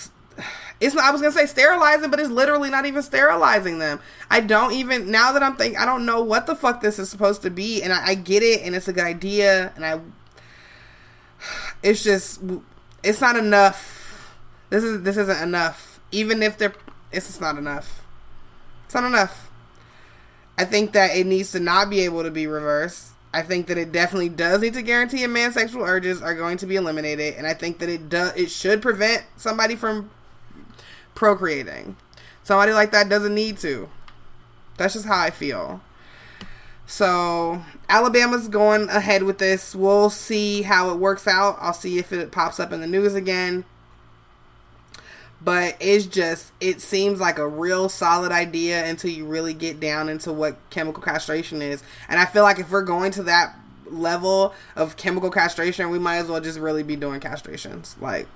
[0.79, 3.99] It's not, I was gonna say sterilizing, but it's literally not even sterilizing them.
[4.29, 7.09] I don't even now that I'm thinking I don't know what the fuck this is
[7.09, 9.99] supposed to be, and I, I get it, and it's a good idea, and I.
[11.83, 12.41] It's just,
[13.03, 13.97] it's not enough
[14.69, 15.99] this is this isn't enough.
[16.11, 16.73] Even if they're,
[17.11, 18.05] it's just not enough.
[18.85, 19.49] It's not enough.
[20.57, 23.11] I think that it needs to not be able to be reversed.
[23.33, 26.57] I think that it definitely does need to guarantee a man's sexual urges are going
[26.57, 28.35] to be eliminated, and I think that it does.
[28.35, 30.09] It should prevent somebody from
[31.13, 31.97] procreating.
[32.43, 33.89] Somebody like that doesn't need to.
[34.77, 35.81] That's just how I feel.
[36.85, 39.75] So Alabama's going ahead with this.
[39.75, 41.57] We'll see how it works out.
[41.59, 43.65] I'll see if it pops up in the news again
[45.41, 50.09] but it's just it seems like a real solid idea until you really get down
[50.09, 51.83] into what chemical castration is.
[52.09, 56.17] And i feel like if we're going to that level of chemical castration we might
[56.17, 58.27] as well just really be doing castrations like.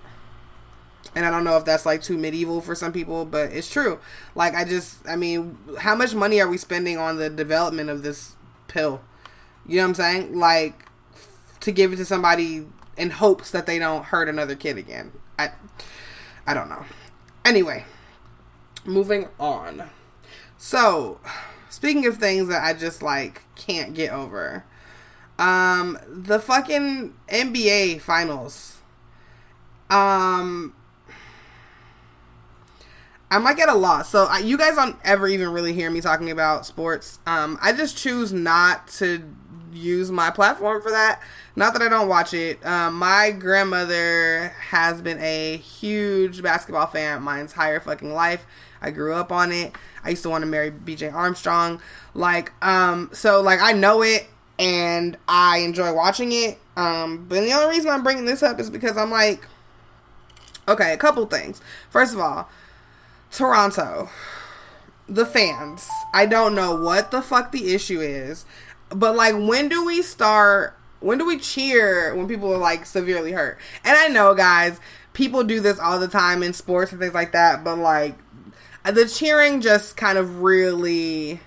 [1.15, 3.99] And i don't know if that's like too medieval for some people but it's true.
[4.35, 8.03] Like i just i mean how much money are we spending on the development of
[8.03, 8.35] this
[8.67, 9.01] pill?
[9.65, 10.37] You know what i'm saying?
[10.37, 10.85] Like
[11.61, 15.11] to give it to somebody in hopes that they don't hurt another kid again.
[15.39, 15.51] I
[16.45, 16.86] I don't know.
[17.45, 17.86] Anyway,
[18.86, 19.89] moving on.
[20.58, 21.19] So,
[21.69, 24.65] speaking of things that I just like can't get over,
[25.39, 28.82] um, the fucking NBA finals.
[29.89, 30.73] Um,
[33.32, 34.10] I might get a loss.
[34.10, 37.19] So I, you guys don't ever even really hear me talking about sports.
[37.25, 39.23] Um, I just choose not to
[39.71, 41.21] use my platform for that.
[41.55, 42.65] Not that I don't watch it.
[42.65, 48.45] Um, my grandmother has been a huge basketball fan my entire fucking life.
[48.81, 49.75] I grew up on it.
[50.03, 51.81] I used to want to marry BJ Armstrong.
[52.13, 56.60] Like, um, so like I know it and I enjoy watching it.
[56.77, 59.45] Um, but the only reason I'm bringing this up is because I'm like,
[60.67, 61.62] okay, a couple things.
[61.89, 62.49] First of all,
[63.31, 64.10] Toronto,
[65.07, 65.88] the fans.
[66.13, 68.45] I don't know what the fuck the issue is.
[68.93, 70.77] But like, when do we start?
[70.99, 73.58] When do we cheer when people are like severely hurt?
[73.84, 74.80] And I know, guys,
[75.13, 77.63] people do this all the time in sports and things like that.
[77.63, 78.15] But like,
[78.86, 81.39] the cheering just kind of really,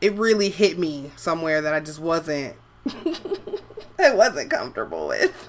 [0.00, 2.54] it really hit me somewhere that I just wasn't.
[3.98, 5.48] I wasn't comfortable with.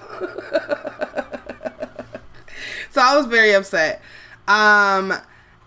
[2.90, 4.02] so I was very upset.
[4.46, 5.12] Um,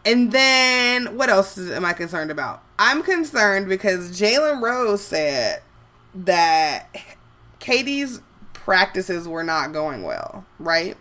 [0.03, 2.63] and then what else am I concerned about?
[2.83, 5.61] I'm concerned because Jalen Rose said
[6.15, 6.89] that
[7.59, 8.21] KD's
[8.53, 10.97] practices were not going well, right?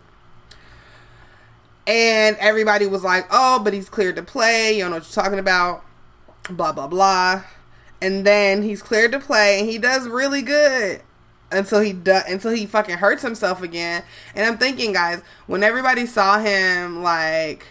[1.87, 4.73] And everybody was like, oh, but he's cleared to play.
[4.73, 5.83] You don't know what you're talking about.
[6.51, 7.45] Blah, blah, blah.
[7.99, 11.01] And then he's cleared to play and he does really good
[11.51, 14.03] until he does until he fucking hurts himself again.
[14.35, 17.65] And I'm thinking, guys, when everybody saw him like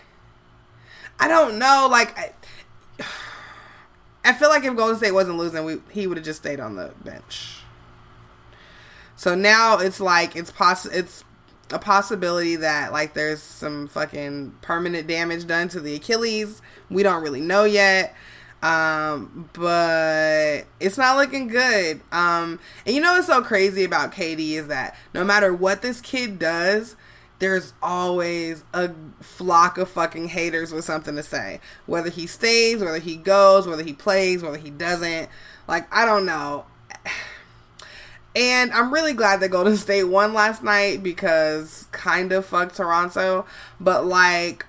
[1.20, 1.86] I don't know.
[1.90, 2.16] Like,
[4.24, 6.76] I, feel like if Golden State wasn't losing, we, he would have just stayed on
[6.76, 7.56] the bench.
[9.16, 11.24] So now it's like it's poss it's
[11.70, 16.62] a possibility that like there's some fucking permanent damage done to the Achilles.
[16.88, 18.14] We don't really know yet.
[18.62, 22.00] Um, but it's not looking good.
[22.12, 26.00] Um, and you know what's so crazy about KD is that no matter what this
[26.00, 26.96] kid does,
[27.40, 31.60] there's always a flock of fucking haters with something to say.
[31.86, 35.28] Whether he stays, whether he goes, whether he plays, whether he doesn't.
[35.66, 36.66] Like, I don't know.
[38.36, 43.44] And I'm really glad that Golden State won last night because kind of fucked Toronto.
[43.80, 44.66] But like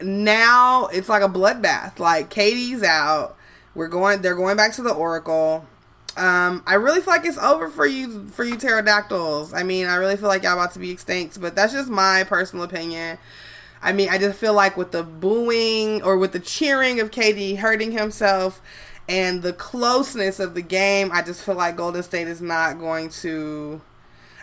[0.00, 1.98] now it's like a bloodbath.
[1.98, 3.36] Like KD's out.
[3.74, 5.66] We're going they're going back to the Oracle.
[6.16, 9.52] Um, I really feel like it's over for you for you pterodactyls.
[9.52, 12.24] I mean, I really feel like y'all about to be extinct, but that's just my
[12.24, 13.18] personal opinion.
[13.82, 17.58] I mean, I just feel like with the booing or with the cheering of KD
[17.58, 18.62] hurting himself
[19.08, 23.10] and the closeness of the game, I just feel like Golden State is not going
[23.10, 23.82] to.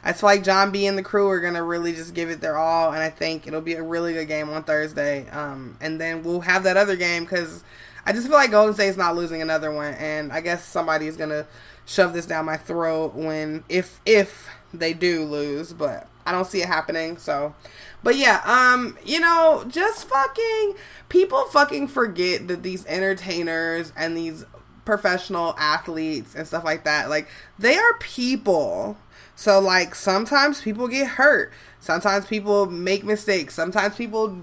[0.03, 2.57] I feel like John B and the crew are gonna really just give it their
[2.57, 5.27] all, and I think it'll be a really good game on Thursday.
[5.29, 7.63] Um, and then we'll have that other game because
[8.05, 11.45] I just feel like Golden State's not losing another one, and I guess somebody's gonna
[11.85, 16.61] shove this down my throat when if if they do lose, but I don't see
[16.61, 17.17] it happening.
[17.17, 17.53] So,
[18.01, 20.75] but yeah, um, you know, just fucking
[21.09, 24.45] people fucking forget that these entertainers and these
[24.85, 27.09] professional athletes and stuff like that.
[27.09, 27.27] Like
[27.59, 28.97] they are people.
[29.35, 31.51] So like sometimes people get hurt.
[31.79, 33.53] Sometimes people make mistakes.
[33.53, 34.37] Sometimes people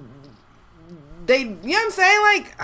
[1.26, 2.22] they you know what I'm saying?
[2.22, 2.56] Like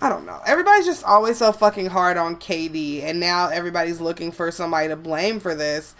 [0.00, 0.40] I don't know.
[0.46, 4.96] Everybody's just always so fucking hard on KD and now everybody's looking for somebody to
[4.96, 5.94] blame for this.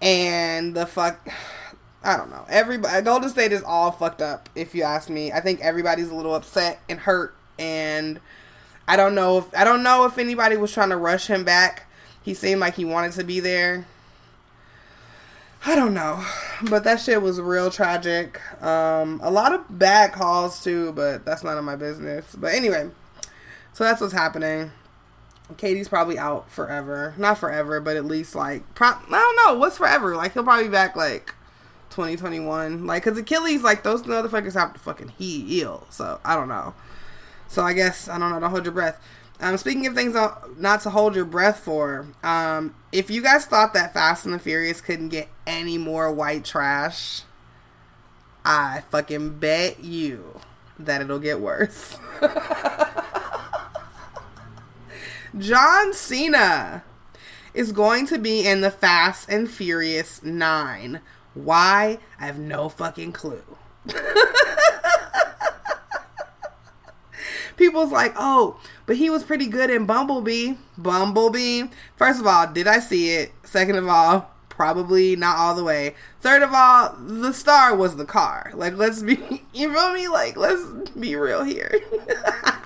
[0.00, 1.28] And the fuck
[2.04, 2.44] I don't know.
[2.48, 5.30] Everybody Golden State is all fucked up if you ask me.
[5.30, 8.20] I think everybody's a little upset and hurt and
[8.88, 11.86] I don't know if I don't know if anybody was trying to rush him back.
[12.22, 13.86] He seemed like he wanted to be there.
[15.64, 16.24] I don't know,
[16.70, 18.40] but that shit was real tragic.
[18.62, 22.34] Um, a lot of bad calls too, but that's none of my business.
[22.36, 22.90] But anyway,
[23.72, 24.70] so that's what's happening.
[25.54, 29.78] KD's probably out forever, not forever, but at least like pro- I don't know what's
[29.78, 30.16] forever.
[30.16, 31.34] Like he'll probably be back like
[31.90, 32.86] 2021.
[32.86, 35.86] Like because Achilles, like those motherfuckers have to fucking heal.
[35.90, 36.74] So I don't know.
[37.48, 38.40] So I guess I don't know.
[38.40, 39.00] Don't hold your breath.
[39.40, 40.14] Um, speaking of things
[40.56, 44.38] not to hold your breath for, um, if you guys thought that Fast and the
[44.38, 47.22] Furious couldn't get any more white trash,
[48.44, 50.40] I fucking bet you
[50.78, 51.98] that it'll get worse.
[55.38, 56.84] John Cena
[57.54, 61.00] is going to be in the Fast and Furious 9.
[61.34, 61.98] Why?
[62.20, 63.42] I have no fucking clue.
[67.56, 70.54] people's like, oh, but he was pretty good in Bumblebee.
[70.76, 71.64] Bumblebee.
[71.96, 73.32] First of all, did I see it?
[73.44, 75.94] Second of all, probably not all the way.
[76.20, 78.50] Third of all, the star was the car.
[78.54, 80.08] Like, let's be, you feel me?
[80.08, 80.62] Like, let's
[80.98, 81.80] be real here.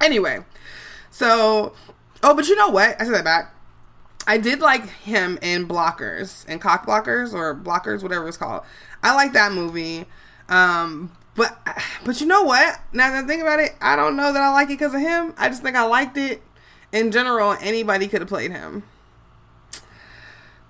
[0.00, 0.40] anyway,
[1.10, 1.74] so,
[2.22, 3.00] oh, but you know what?
[3.00, 3.54] I said that back.
[4.26, 8.62] I did like him in Blockers and Cock Blockers or Blockers, whatever it's called.
[9.02, 10.04] I like that movie.
[10.48, 11.56] Um, but
[12.04, 12.80] but you know what?
[12.92, 15.00] Now that I think about it, I don't know that I like it because of
[15.00, 15.34] him.
[15.38, 16.42] I just think I liked it
[16.92, 17.56] in general.
[17.60, 18.82] Anybody could have played him.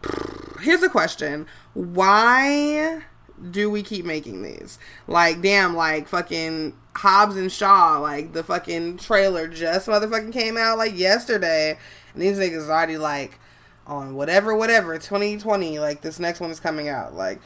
[0.61, 3.03] Here's a question: Why
[3.51, 4.79] do we keep making these?
[5.07, 10.79] Like, damn, like fucking Hobbs and Shaw, like the fucking trailer just motherfucking came out
[10.79, 11.79] like yesterday,
[12.13, 13.39] and these niggas already like
[13.87, 17.41] on whatever, whatever, 2020, like this next one is coming out, like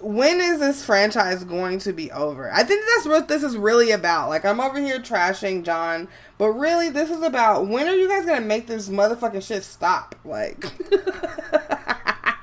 [0.00, 2.52] when is this franchise going to be over?
[2.52, 4.28] I think that's what this is really about.
[4.28, 8.26] Like, I'm over here trashing John, but really, this is about when are you guys
[8.26, 10.14] gonna make this motherfucking shit stop?
[10.24, 10.64] Like,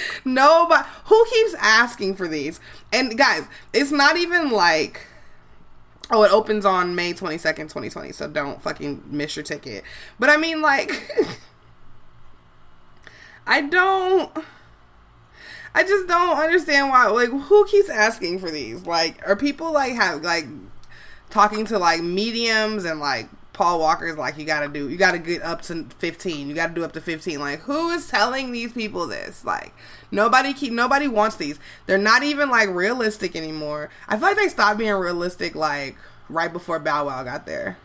[0.24, 2.60] nobody who keeps asking for these.
[2.92, 5.06] And guys, it's not even like.
[6.10, 9.82] Oh, it opens on May 22nd, 2020, so don't fucking miss your ticket.
[10.18, 11.10] But I mean, like,
[13.46, 14.30] I don't.
[15.74, 17.06] I just don't understand why.
[17.06, 18.84] Like, who keeps asking for these?
[18.84, 20.46] Like, are people like have like
[21.30, 25.42] talking to like mediums and like Paul Walker's like you gotta do you gotta get
[25.42, 26.48] up to fifteen.
[26.48, 27.40] You gotta do up to fifteen.
[27.40, 29.44] Like, who is telling these people this?
[29.44, 29.74] Like,
[30.10, 31.58] nobody keep nobody wants these.
[31.86, 33.90] They're not even like realistic anymore.
[34.08, 35.96] I feel like they stopped being realistic like
[36.28, 37.76] right before Bow Wow got there.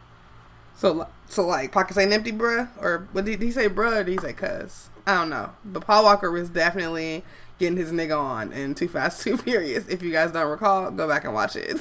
[0.75, 3.99] So so like pockets ain't empty, bruh, or what did he say, bruh?
[3.99, 4.89] Or did he say cuz?
[5.05, 5.51] I don't know.
[5.63, 7.23] But Paul Walker was definitely
[7.59, 9.87] getting his nigga on in Too Fast, Too Furious.
[9.87, 11.77] If you guys don't recall, go back and watch it.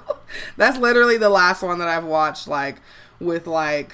[0.56, 2.76] That's literally the last one that I've watched, like,
[3.20, 3.92] with, like,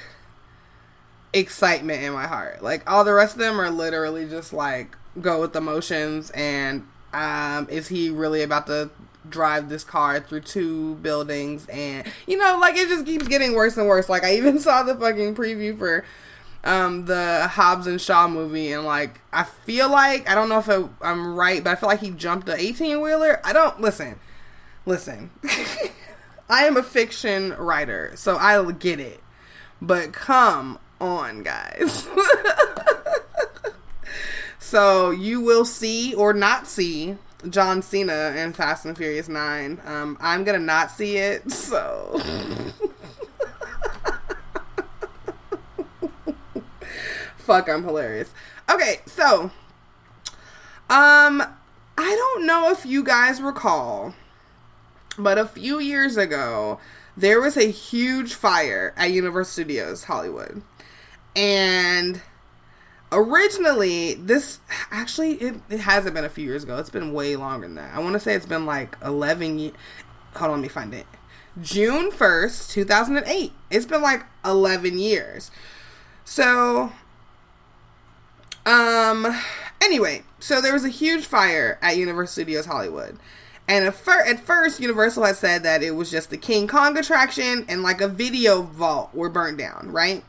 [1.32, 2.62] excitement in my heart.
[2.62, 6.86] Like, all the rest of them are literally just, like, go with the motions and,
[7.12, 8.90] um, is he really about to
[9.28, 13.76] drive this car through two buildings and you know like it just keeps getting worse
[13.76, 16.04] and worse like i even saw the fucking preview for
[16.66, 20.68] um, the Hobbs and Shaw movie, and like I feel like I don't know if
[20.68, 23.40] it, I'm right, but I feel like he jumped the 18 wheeler.
[23.44, 24.18] I don't listen,
[24.84, 25.30] listen.
[26.48, 29.20] I am a fiction writer, so I get it,
[29.82, 32.08] but come on, guys.
[34.58, 37.16] so you will see or not see
[37.50, 39.80] John Cena in Fast and Furious 9.
[39.84, 42.20] Um, I'm gonna not see it, so.
[47.38, 48.32] fuck, I'm hilarious.
[48.70, 49.50] Okay, so,
[50.90, 51.42] um,
[51.98, 54.14] I don't know if you guys recall,
[55.18, 56.78] but a few years ago,
[57.16, 60.62] there was a huge fire at Universal Studios Hollywood.
[61.34, 62.20] And
[63.12, 64.60] originally, this
[64.90, 66.78] actually, it, it hasn't been a few years ago.
[66.78, 67.94] It's been way longer than that.
[67.94, 69.74] I want to say it's been like 11 years.
[70.34, 71.06] Hold on, let me find it.
[71.60, 73.52] June 1st, 2008.
[73.70, 75.50] It's been like 11 years.
[76.24, 76.92] So
[78.66, 79.26] um,
[79.80, 83.16] anyway, so there was a huge fire at Universal Studios Hollywood.
[83.68, 86.96] And at, fir- at first, Universal had said that it was just the King Kong
[86.96, 90.24] attraction and like a video vault were burned down, right?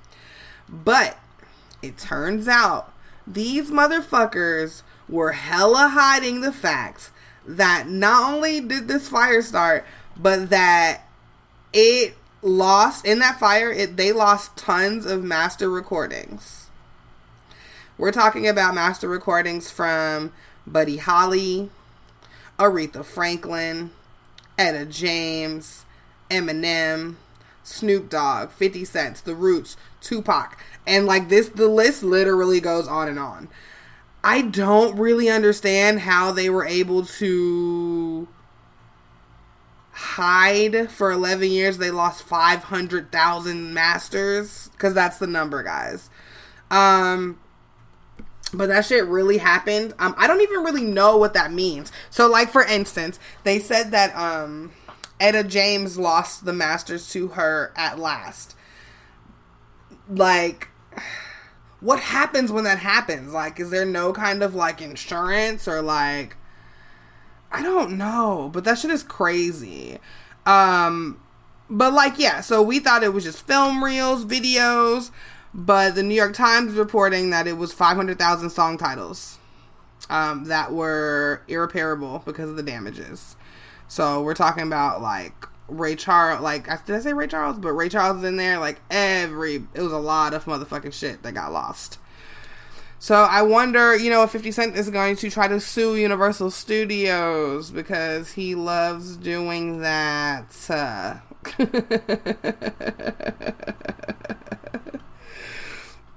[0.67, 1.17] But
[1.81, 2.91] it turns out
[3.25, 7.11] these motherfuckers were hella hiding the facts
[7.45, 9.85] that not only did this fire start,
[10.17, 11.01] but that
[11.71, 16.69] it lost in that fire, it they lost tons of master recordings.
[17.97, 20.31] We're talking about master recordings from
[20.65, 21.69] Buddy Holly,
[22.59, 23.91] Aretha Franklin,
[24.57, 25.85] Etta James,
[26.29, 27.15] Eminem,
[27.63, 30.57] Snoop Dogg, 50 Cent, The Roots, Tupac.
[30.85, 33.49] And like this, the list literally goes on and on.
[34.23, 38.27] I don't really understand how they were able to
[39.91, 41.77] hide for 11 years.
[41.77, 46.09] They lost 500,000 masters because that's the number, guys.
[46.71, 47.39] Um,
[48.53, 49.93] but that shit really happened.
[49.99, 51.91] Um, I don't even really know what that means.
[52.09, 54.71] So, like for instance, they said that um,
[55.19, 58.55] Etta James lost the Masters to her at last.
[60.09, 60.69] Like,
[61.79, 63.33] what happens when that happens?
[63.33, 66.37] Like, is there no kind of like insurance or like,
[67.51, 69.99] I don't know, but that shit is crazy.
[70.45, 71.21] Um,
[71.69, 75.11] but like, yeah, so we thought it was just film reels, videos.
[75.53, 79.39] But the New York Times is reporting that it was 500,000 song titles
[80.09, 83.35] um, that were irreparable because of the damages.
[83.87, 87.57] So we're talking about like Ray Charles, like did I say Ray Charles?
[87.57, 88.59] But Ray Charles is in there.
[88.59, 91.99] Like every, it was a lot of motherfucking shit that got lost.
[92.99, 96.49] So I wonder, you know, if 50 Cent is going to try to sue Universal
[96.51, 100.55] Studios because he loves doing that.
[100.67, 101.17] Uh,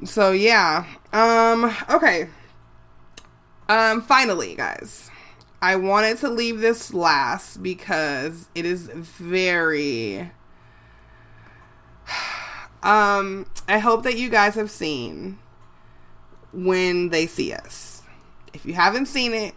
[0.05, 0.85] so yeah.
[1.13, 2.29] Um okay.
[3.69, 5.11] Um finally, guys.
[5.63, 10.31] I wanted to leave this last because it is very
[12.83, 15.39] um I hope that you guys have seen
[16.53, 18.03] when they see us.
[18.53, 19.55] If you haven't seen it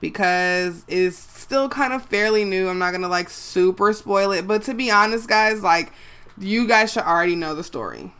[0.00, 4.46] because it's still kind of fairly new, I'm not going to like super spoil it,
[4.46, 5.92] but to be honest guys, like
[6.38, 8.12] you guys should already know the story.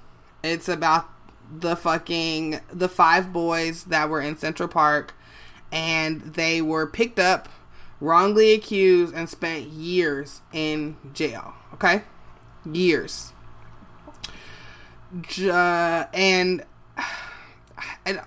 [0.47, 1.09] It's about
[1.51, 5.15] the fucking the five boys that were in Central Park
[5.73, 7.49] and they were picked up,
[8.01, 12.03] wrongly accused and spent years in jail, okay?
[12.65, 13.33] Years.
[15.41, 16.65] Uh, and
[18.07, 18.19] I,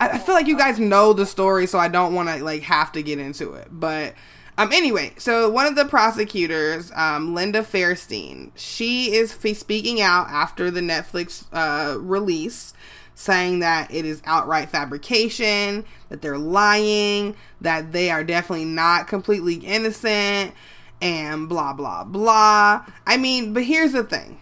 [0.00, 2.92] I feel like you guys know the story, so I don't want to like have
[2.92, 3.68] to get into it.
[3.70, 4.14] But
[4.58, 10.26] um, anyway, so one of the prosecutors, um, Linda Fairstein, she is f- speaking out
[10.28, 12.74] after the Netflix uh, release,
[13.14, 19.54] saying that it is outright fabrication, that they're lying, that they are definitely not completely
[19.54, 20.52] innocent,
[21.00, 22.84] and blah blah blah.
[23.06, 24.40] I mean, but here's the thing: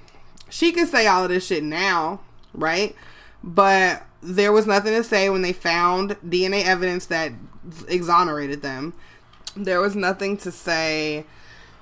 [0.48, 2.20] she could say all of this shit now,
[2.54, 2.96] right?
[3.44, 7.32] But there was nothing to say when they found DNA evidence that
[7.86, 8.94] exonerated them
[9.56, 11.24] there was nothing to say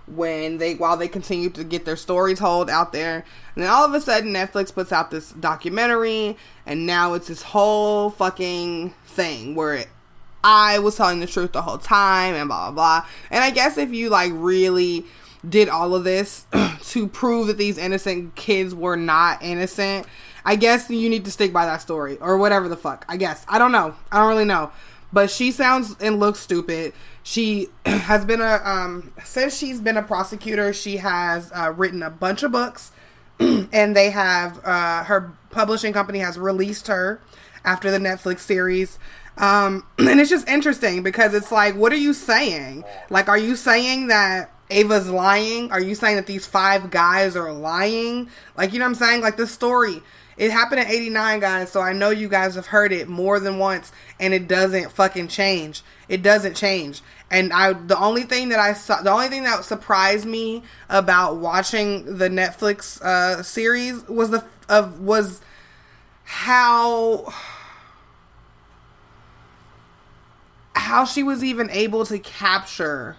[0.07, 3.25] when they while they continued to get their story told out there.
[3.55, 7.43] And then all of a sudden netflix puts out this documentary and now it's this
[7.43, 9.89] whole fucking thing where it,
[10.43, 13.09] i was telling the truth the whole time and blah blah blah.
[13.31, 15.07] And i guess if you like really
[15.49, 16.47] did all of this
[16.83, 20.07] to prove that these innocent kids were not innocent
[20.45, 23.05] i guess you need to stick by that story or whatever the fuck.
[23.09, 23.45] I guess.
[23.49, 23.95] I don't know.
[24.13, 24.71] I don't really know.
[25.13, 26.93] But she sounds and looks stupid
[27.25, 30.73] she has been a um, since she's been a prosecutor.
[30.73, 32.93] She has uh, written a bunch of books,
[33.41, 37.21] and they have uh, her publishing company has released her
[37.65, 38.99] after the Netflix series.
[39.39, 42.85] Um, and it's just interesting because it's like, what are you saying?
[43.09, 45.73] Like, are you saying that Ava's lying?
[45.73, 48.29] Are you saying that these five guys are lying?
[48.55, 49.23] Like, you know what I'm saying?
[49.23, 50.03] Like, the story.
[50.37, 53.59] It happened in 89, guys, so I know you guys have heard it more than
[53.59, 55.83] once, and it doesn't fucking change.
[56.09, 57.03] It doesn't change.
[57.31, 61.37] And I, the only thing that I saw, the only thing that surprised me about
[61.37, 65.41] watching the Netflix uh, series was the of was
[66.25, 67.33] how
[70.75, 73.17] how she was even able to capture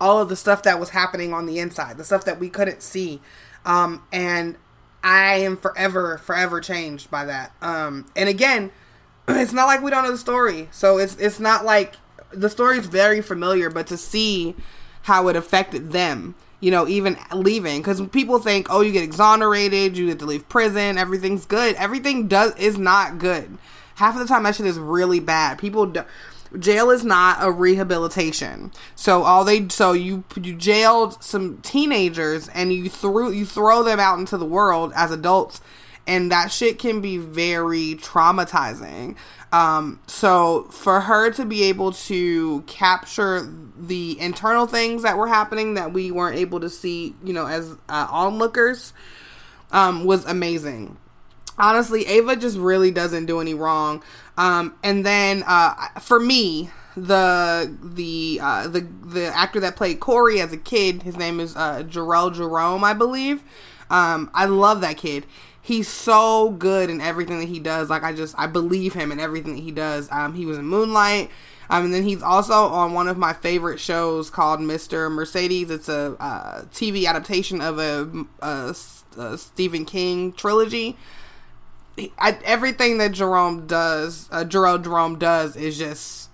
[0.00, 2.82] all of the stuff that was happening on the inside, the stuff that we couldn't
[2.82, 3.20] see.
[3.64, 4.56] Um, and
[5.04, 7.52] I am forever, forever changed by that.
[7.60, 8.72] Um, and again,
[9.28, 10.68] it's not like we don't know the story.
[10.72, 11.94] So it's it's not like
[12.32, 14.56] the story is very familiar, but to see
[15.02, 19.96] how it affected them, you know, even leaving, because people think, oh, you get exonerated,
[19.96, 21.76] you get to leave prison, everything's good.
[21.76, 23.58] Everything does is not good.
[23.96, 25.58] Half of the time, that shit is really bad.
[25.58, 26.02] People do,
[26.58, 28.72] jail is not a rehabilitation.
[28.94, 34.00] So all they so you you jailed some teenagers and you threw you throw them
[34.00, 35.60] out into the world as adults
[36.06, 39.16] and that shit can be very traumatizing.
[39.52, 43.48] Um, so for her to be able to capture
[43.78, 47.70] the internal things that were happening that we weren't able to see, you know, as
[47.88, 48.92] uh, onlookers,
[49.70, 50.96] um, was amazing.
[51.58, 54.02] Honestly, Ava just really doesn't do any wrong.
[54.36, 60.40] Um, and then uh, for me, the the uh, the the actor that played Corey
[60.40, 63.42] as a kid, his name is uh, Jharrel Jerome, I believe.
[63.90, 65.26] Um, I love that kid
[65.64, 67.88] he's so good in everything that he does.
[67.90, 70.08] Like I just I believe him in everything that he does.
[70.12, 71.30] Um, he was in Moonlight.
[71.70, 75.10] Um, and then he's also on one of my favorite shows called Mr.
[75.10, 75.70] Mercedes.
[75.70, 78.76] It's a uh, TV adaptation of a, a,
[79.16, 80.98] a Stephen King trilogy.
[82.18, 86.30] I, everything that Jerome does, uh, Jerome Jerome does, is just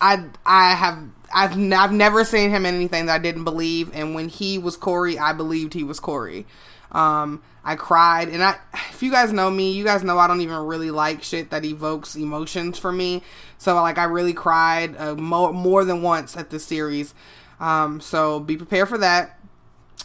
[0.00, 0.98] I I have
[1.34, 4.76] I've I've never seen him in anything that I didn't believe, and when he was
[4.76, 6.46] Corey, I believed he was Corey.
[6.90, 8.56] Um, I cried, and I,
[8.90, 11.64] if you guys know me, you guys know I don't even really like shit that
[11.64, 13.22] evokes emotions for me.
[13.58, 17.14] So like, I really cried uh, more more than once at this series.
[17.60, 19.38] Um, so be prepared for that.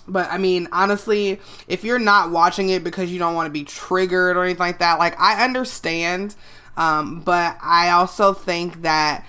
[0.08, 3.64] But I mean, honestly, if you're not watching it because you don't want to be
[3.64, 6.36] triggered or anything like that, like I understand.
[6.78, 9.26] Um, but I also think that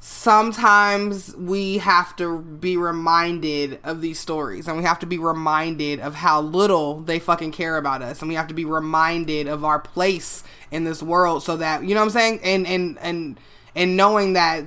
[0.00, 6.00] sometimes we have to be reminded of these stories and we have to be reminded
[6.00, 9.62] of how little they fucking care about us and we have to be reminded of
[9.62, 13.38] our place in this world so that you know what I'm saying and and and
[13.74, 14.64] and knowing that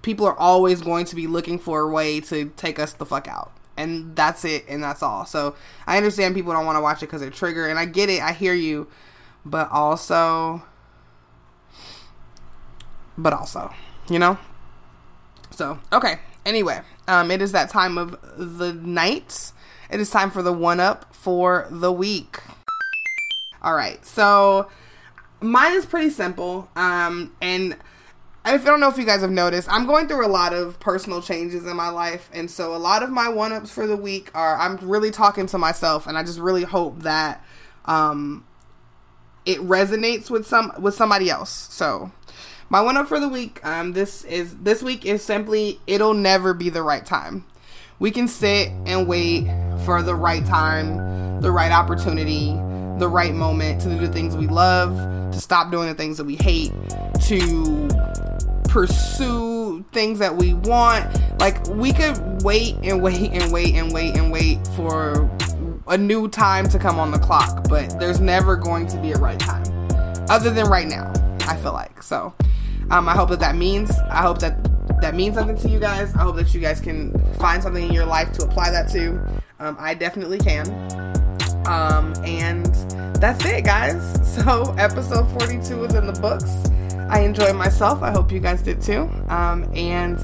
[0.00, 3.28] people are always going to be looking for a way to take us the fuck
[3.28, 5.54] out and that's it and that's all so
[5.86, 8.22] I understand people don't want to watch it because they're triggered and I get it
[8.22, 8.88] I hear you
[9.44, 10.62] but also
[13.16, 13.72] but also
[14.08, 14.38] you know
[15.60, 16.18] so, okay.
[16.46, 19.52] Anyway, um, it is that time of the night.
[19.90, 22.38] It is time for the one up for the week.
[23.60, 24.02] All right.
[24.06, 24.70] So,
[25.42, 26.70] mine is pretty simple.
[26.76, 27.76] Um, and
[28.44, 31.20] I don't know if you guys have noticed, I'm going through a lot of personal
[31.20, 32.30] changes in my life.
[32.32, 35.46] And so, a lot of my one ups for the week are I'm really talking
[35.46, 37.44] to myself, and I just really hope that
[37.84, 38.46] um,
[39.44, 41.50] it resonates with some with somebody else.
[41.50, 42.12] So,
[42.70, 46.54] my one up for the week, um, this is this week is simply it'll never
[46.54, 47.44] be the right time.
[47.98, 49.44] We can sit and wait
[49.84, 52.52] for the right time, the right opportunity,
[52.98, 54.96] the right moment to do the things we love,
[55.32, 56.72] to stop doing the things that we hate,
[57.26, 57.88] to
[58.64, 61.06] pursue things that we want.
[61.40, 65.30] Like we could wait and wait and wait and wait and wait for
[65.88, 69.18] a new time to come on the clock, but there's never going to be a
[69.18, 69.64] right time
[70.28, 71.12] other than right now.
[71.48, 72.32] I feel like so.
[72.90, 73.90] Um, I hope that that means.
[74.10, 74.56] I hope that
[75.00, 76.14] that means something to you guys.
[76.14, 79.18] I hope that you guys can find something in your life to apply that to.
[79.58, 80.68] Um, I definitely can.
[81.66, 82.66] Um, and
[83.20, 84.18] that's it, guys.
[84.30, 86.50] So episode 42 is in the books.
[87.10, 88.00] I enjoyed myself.
[88.02, 89.10] I hope you guys did too.
[89.28, 90.18] Um, and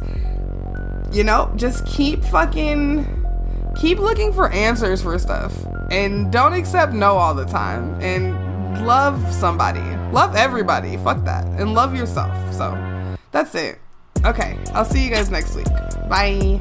[1.13, 3.05] you know, just keep fucking
[3.77, 5.53] keep looking for answers for stuff
[5.91, 9.81] and don't accept no all the time and love somebody.
[10.13, 10.97] Love everybody.
[10.99, 11.45] Fuck that.
[11.61, 12.33] And love yourself.
[12.55, 12.71] So
[13.33, 13.79] that's it.
[14.25, 14.57] Okay.
[14.73, 15.69] I'll see you guys next week.
[16.09, 16.61] Bye.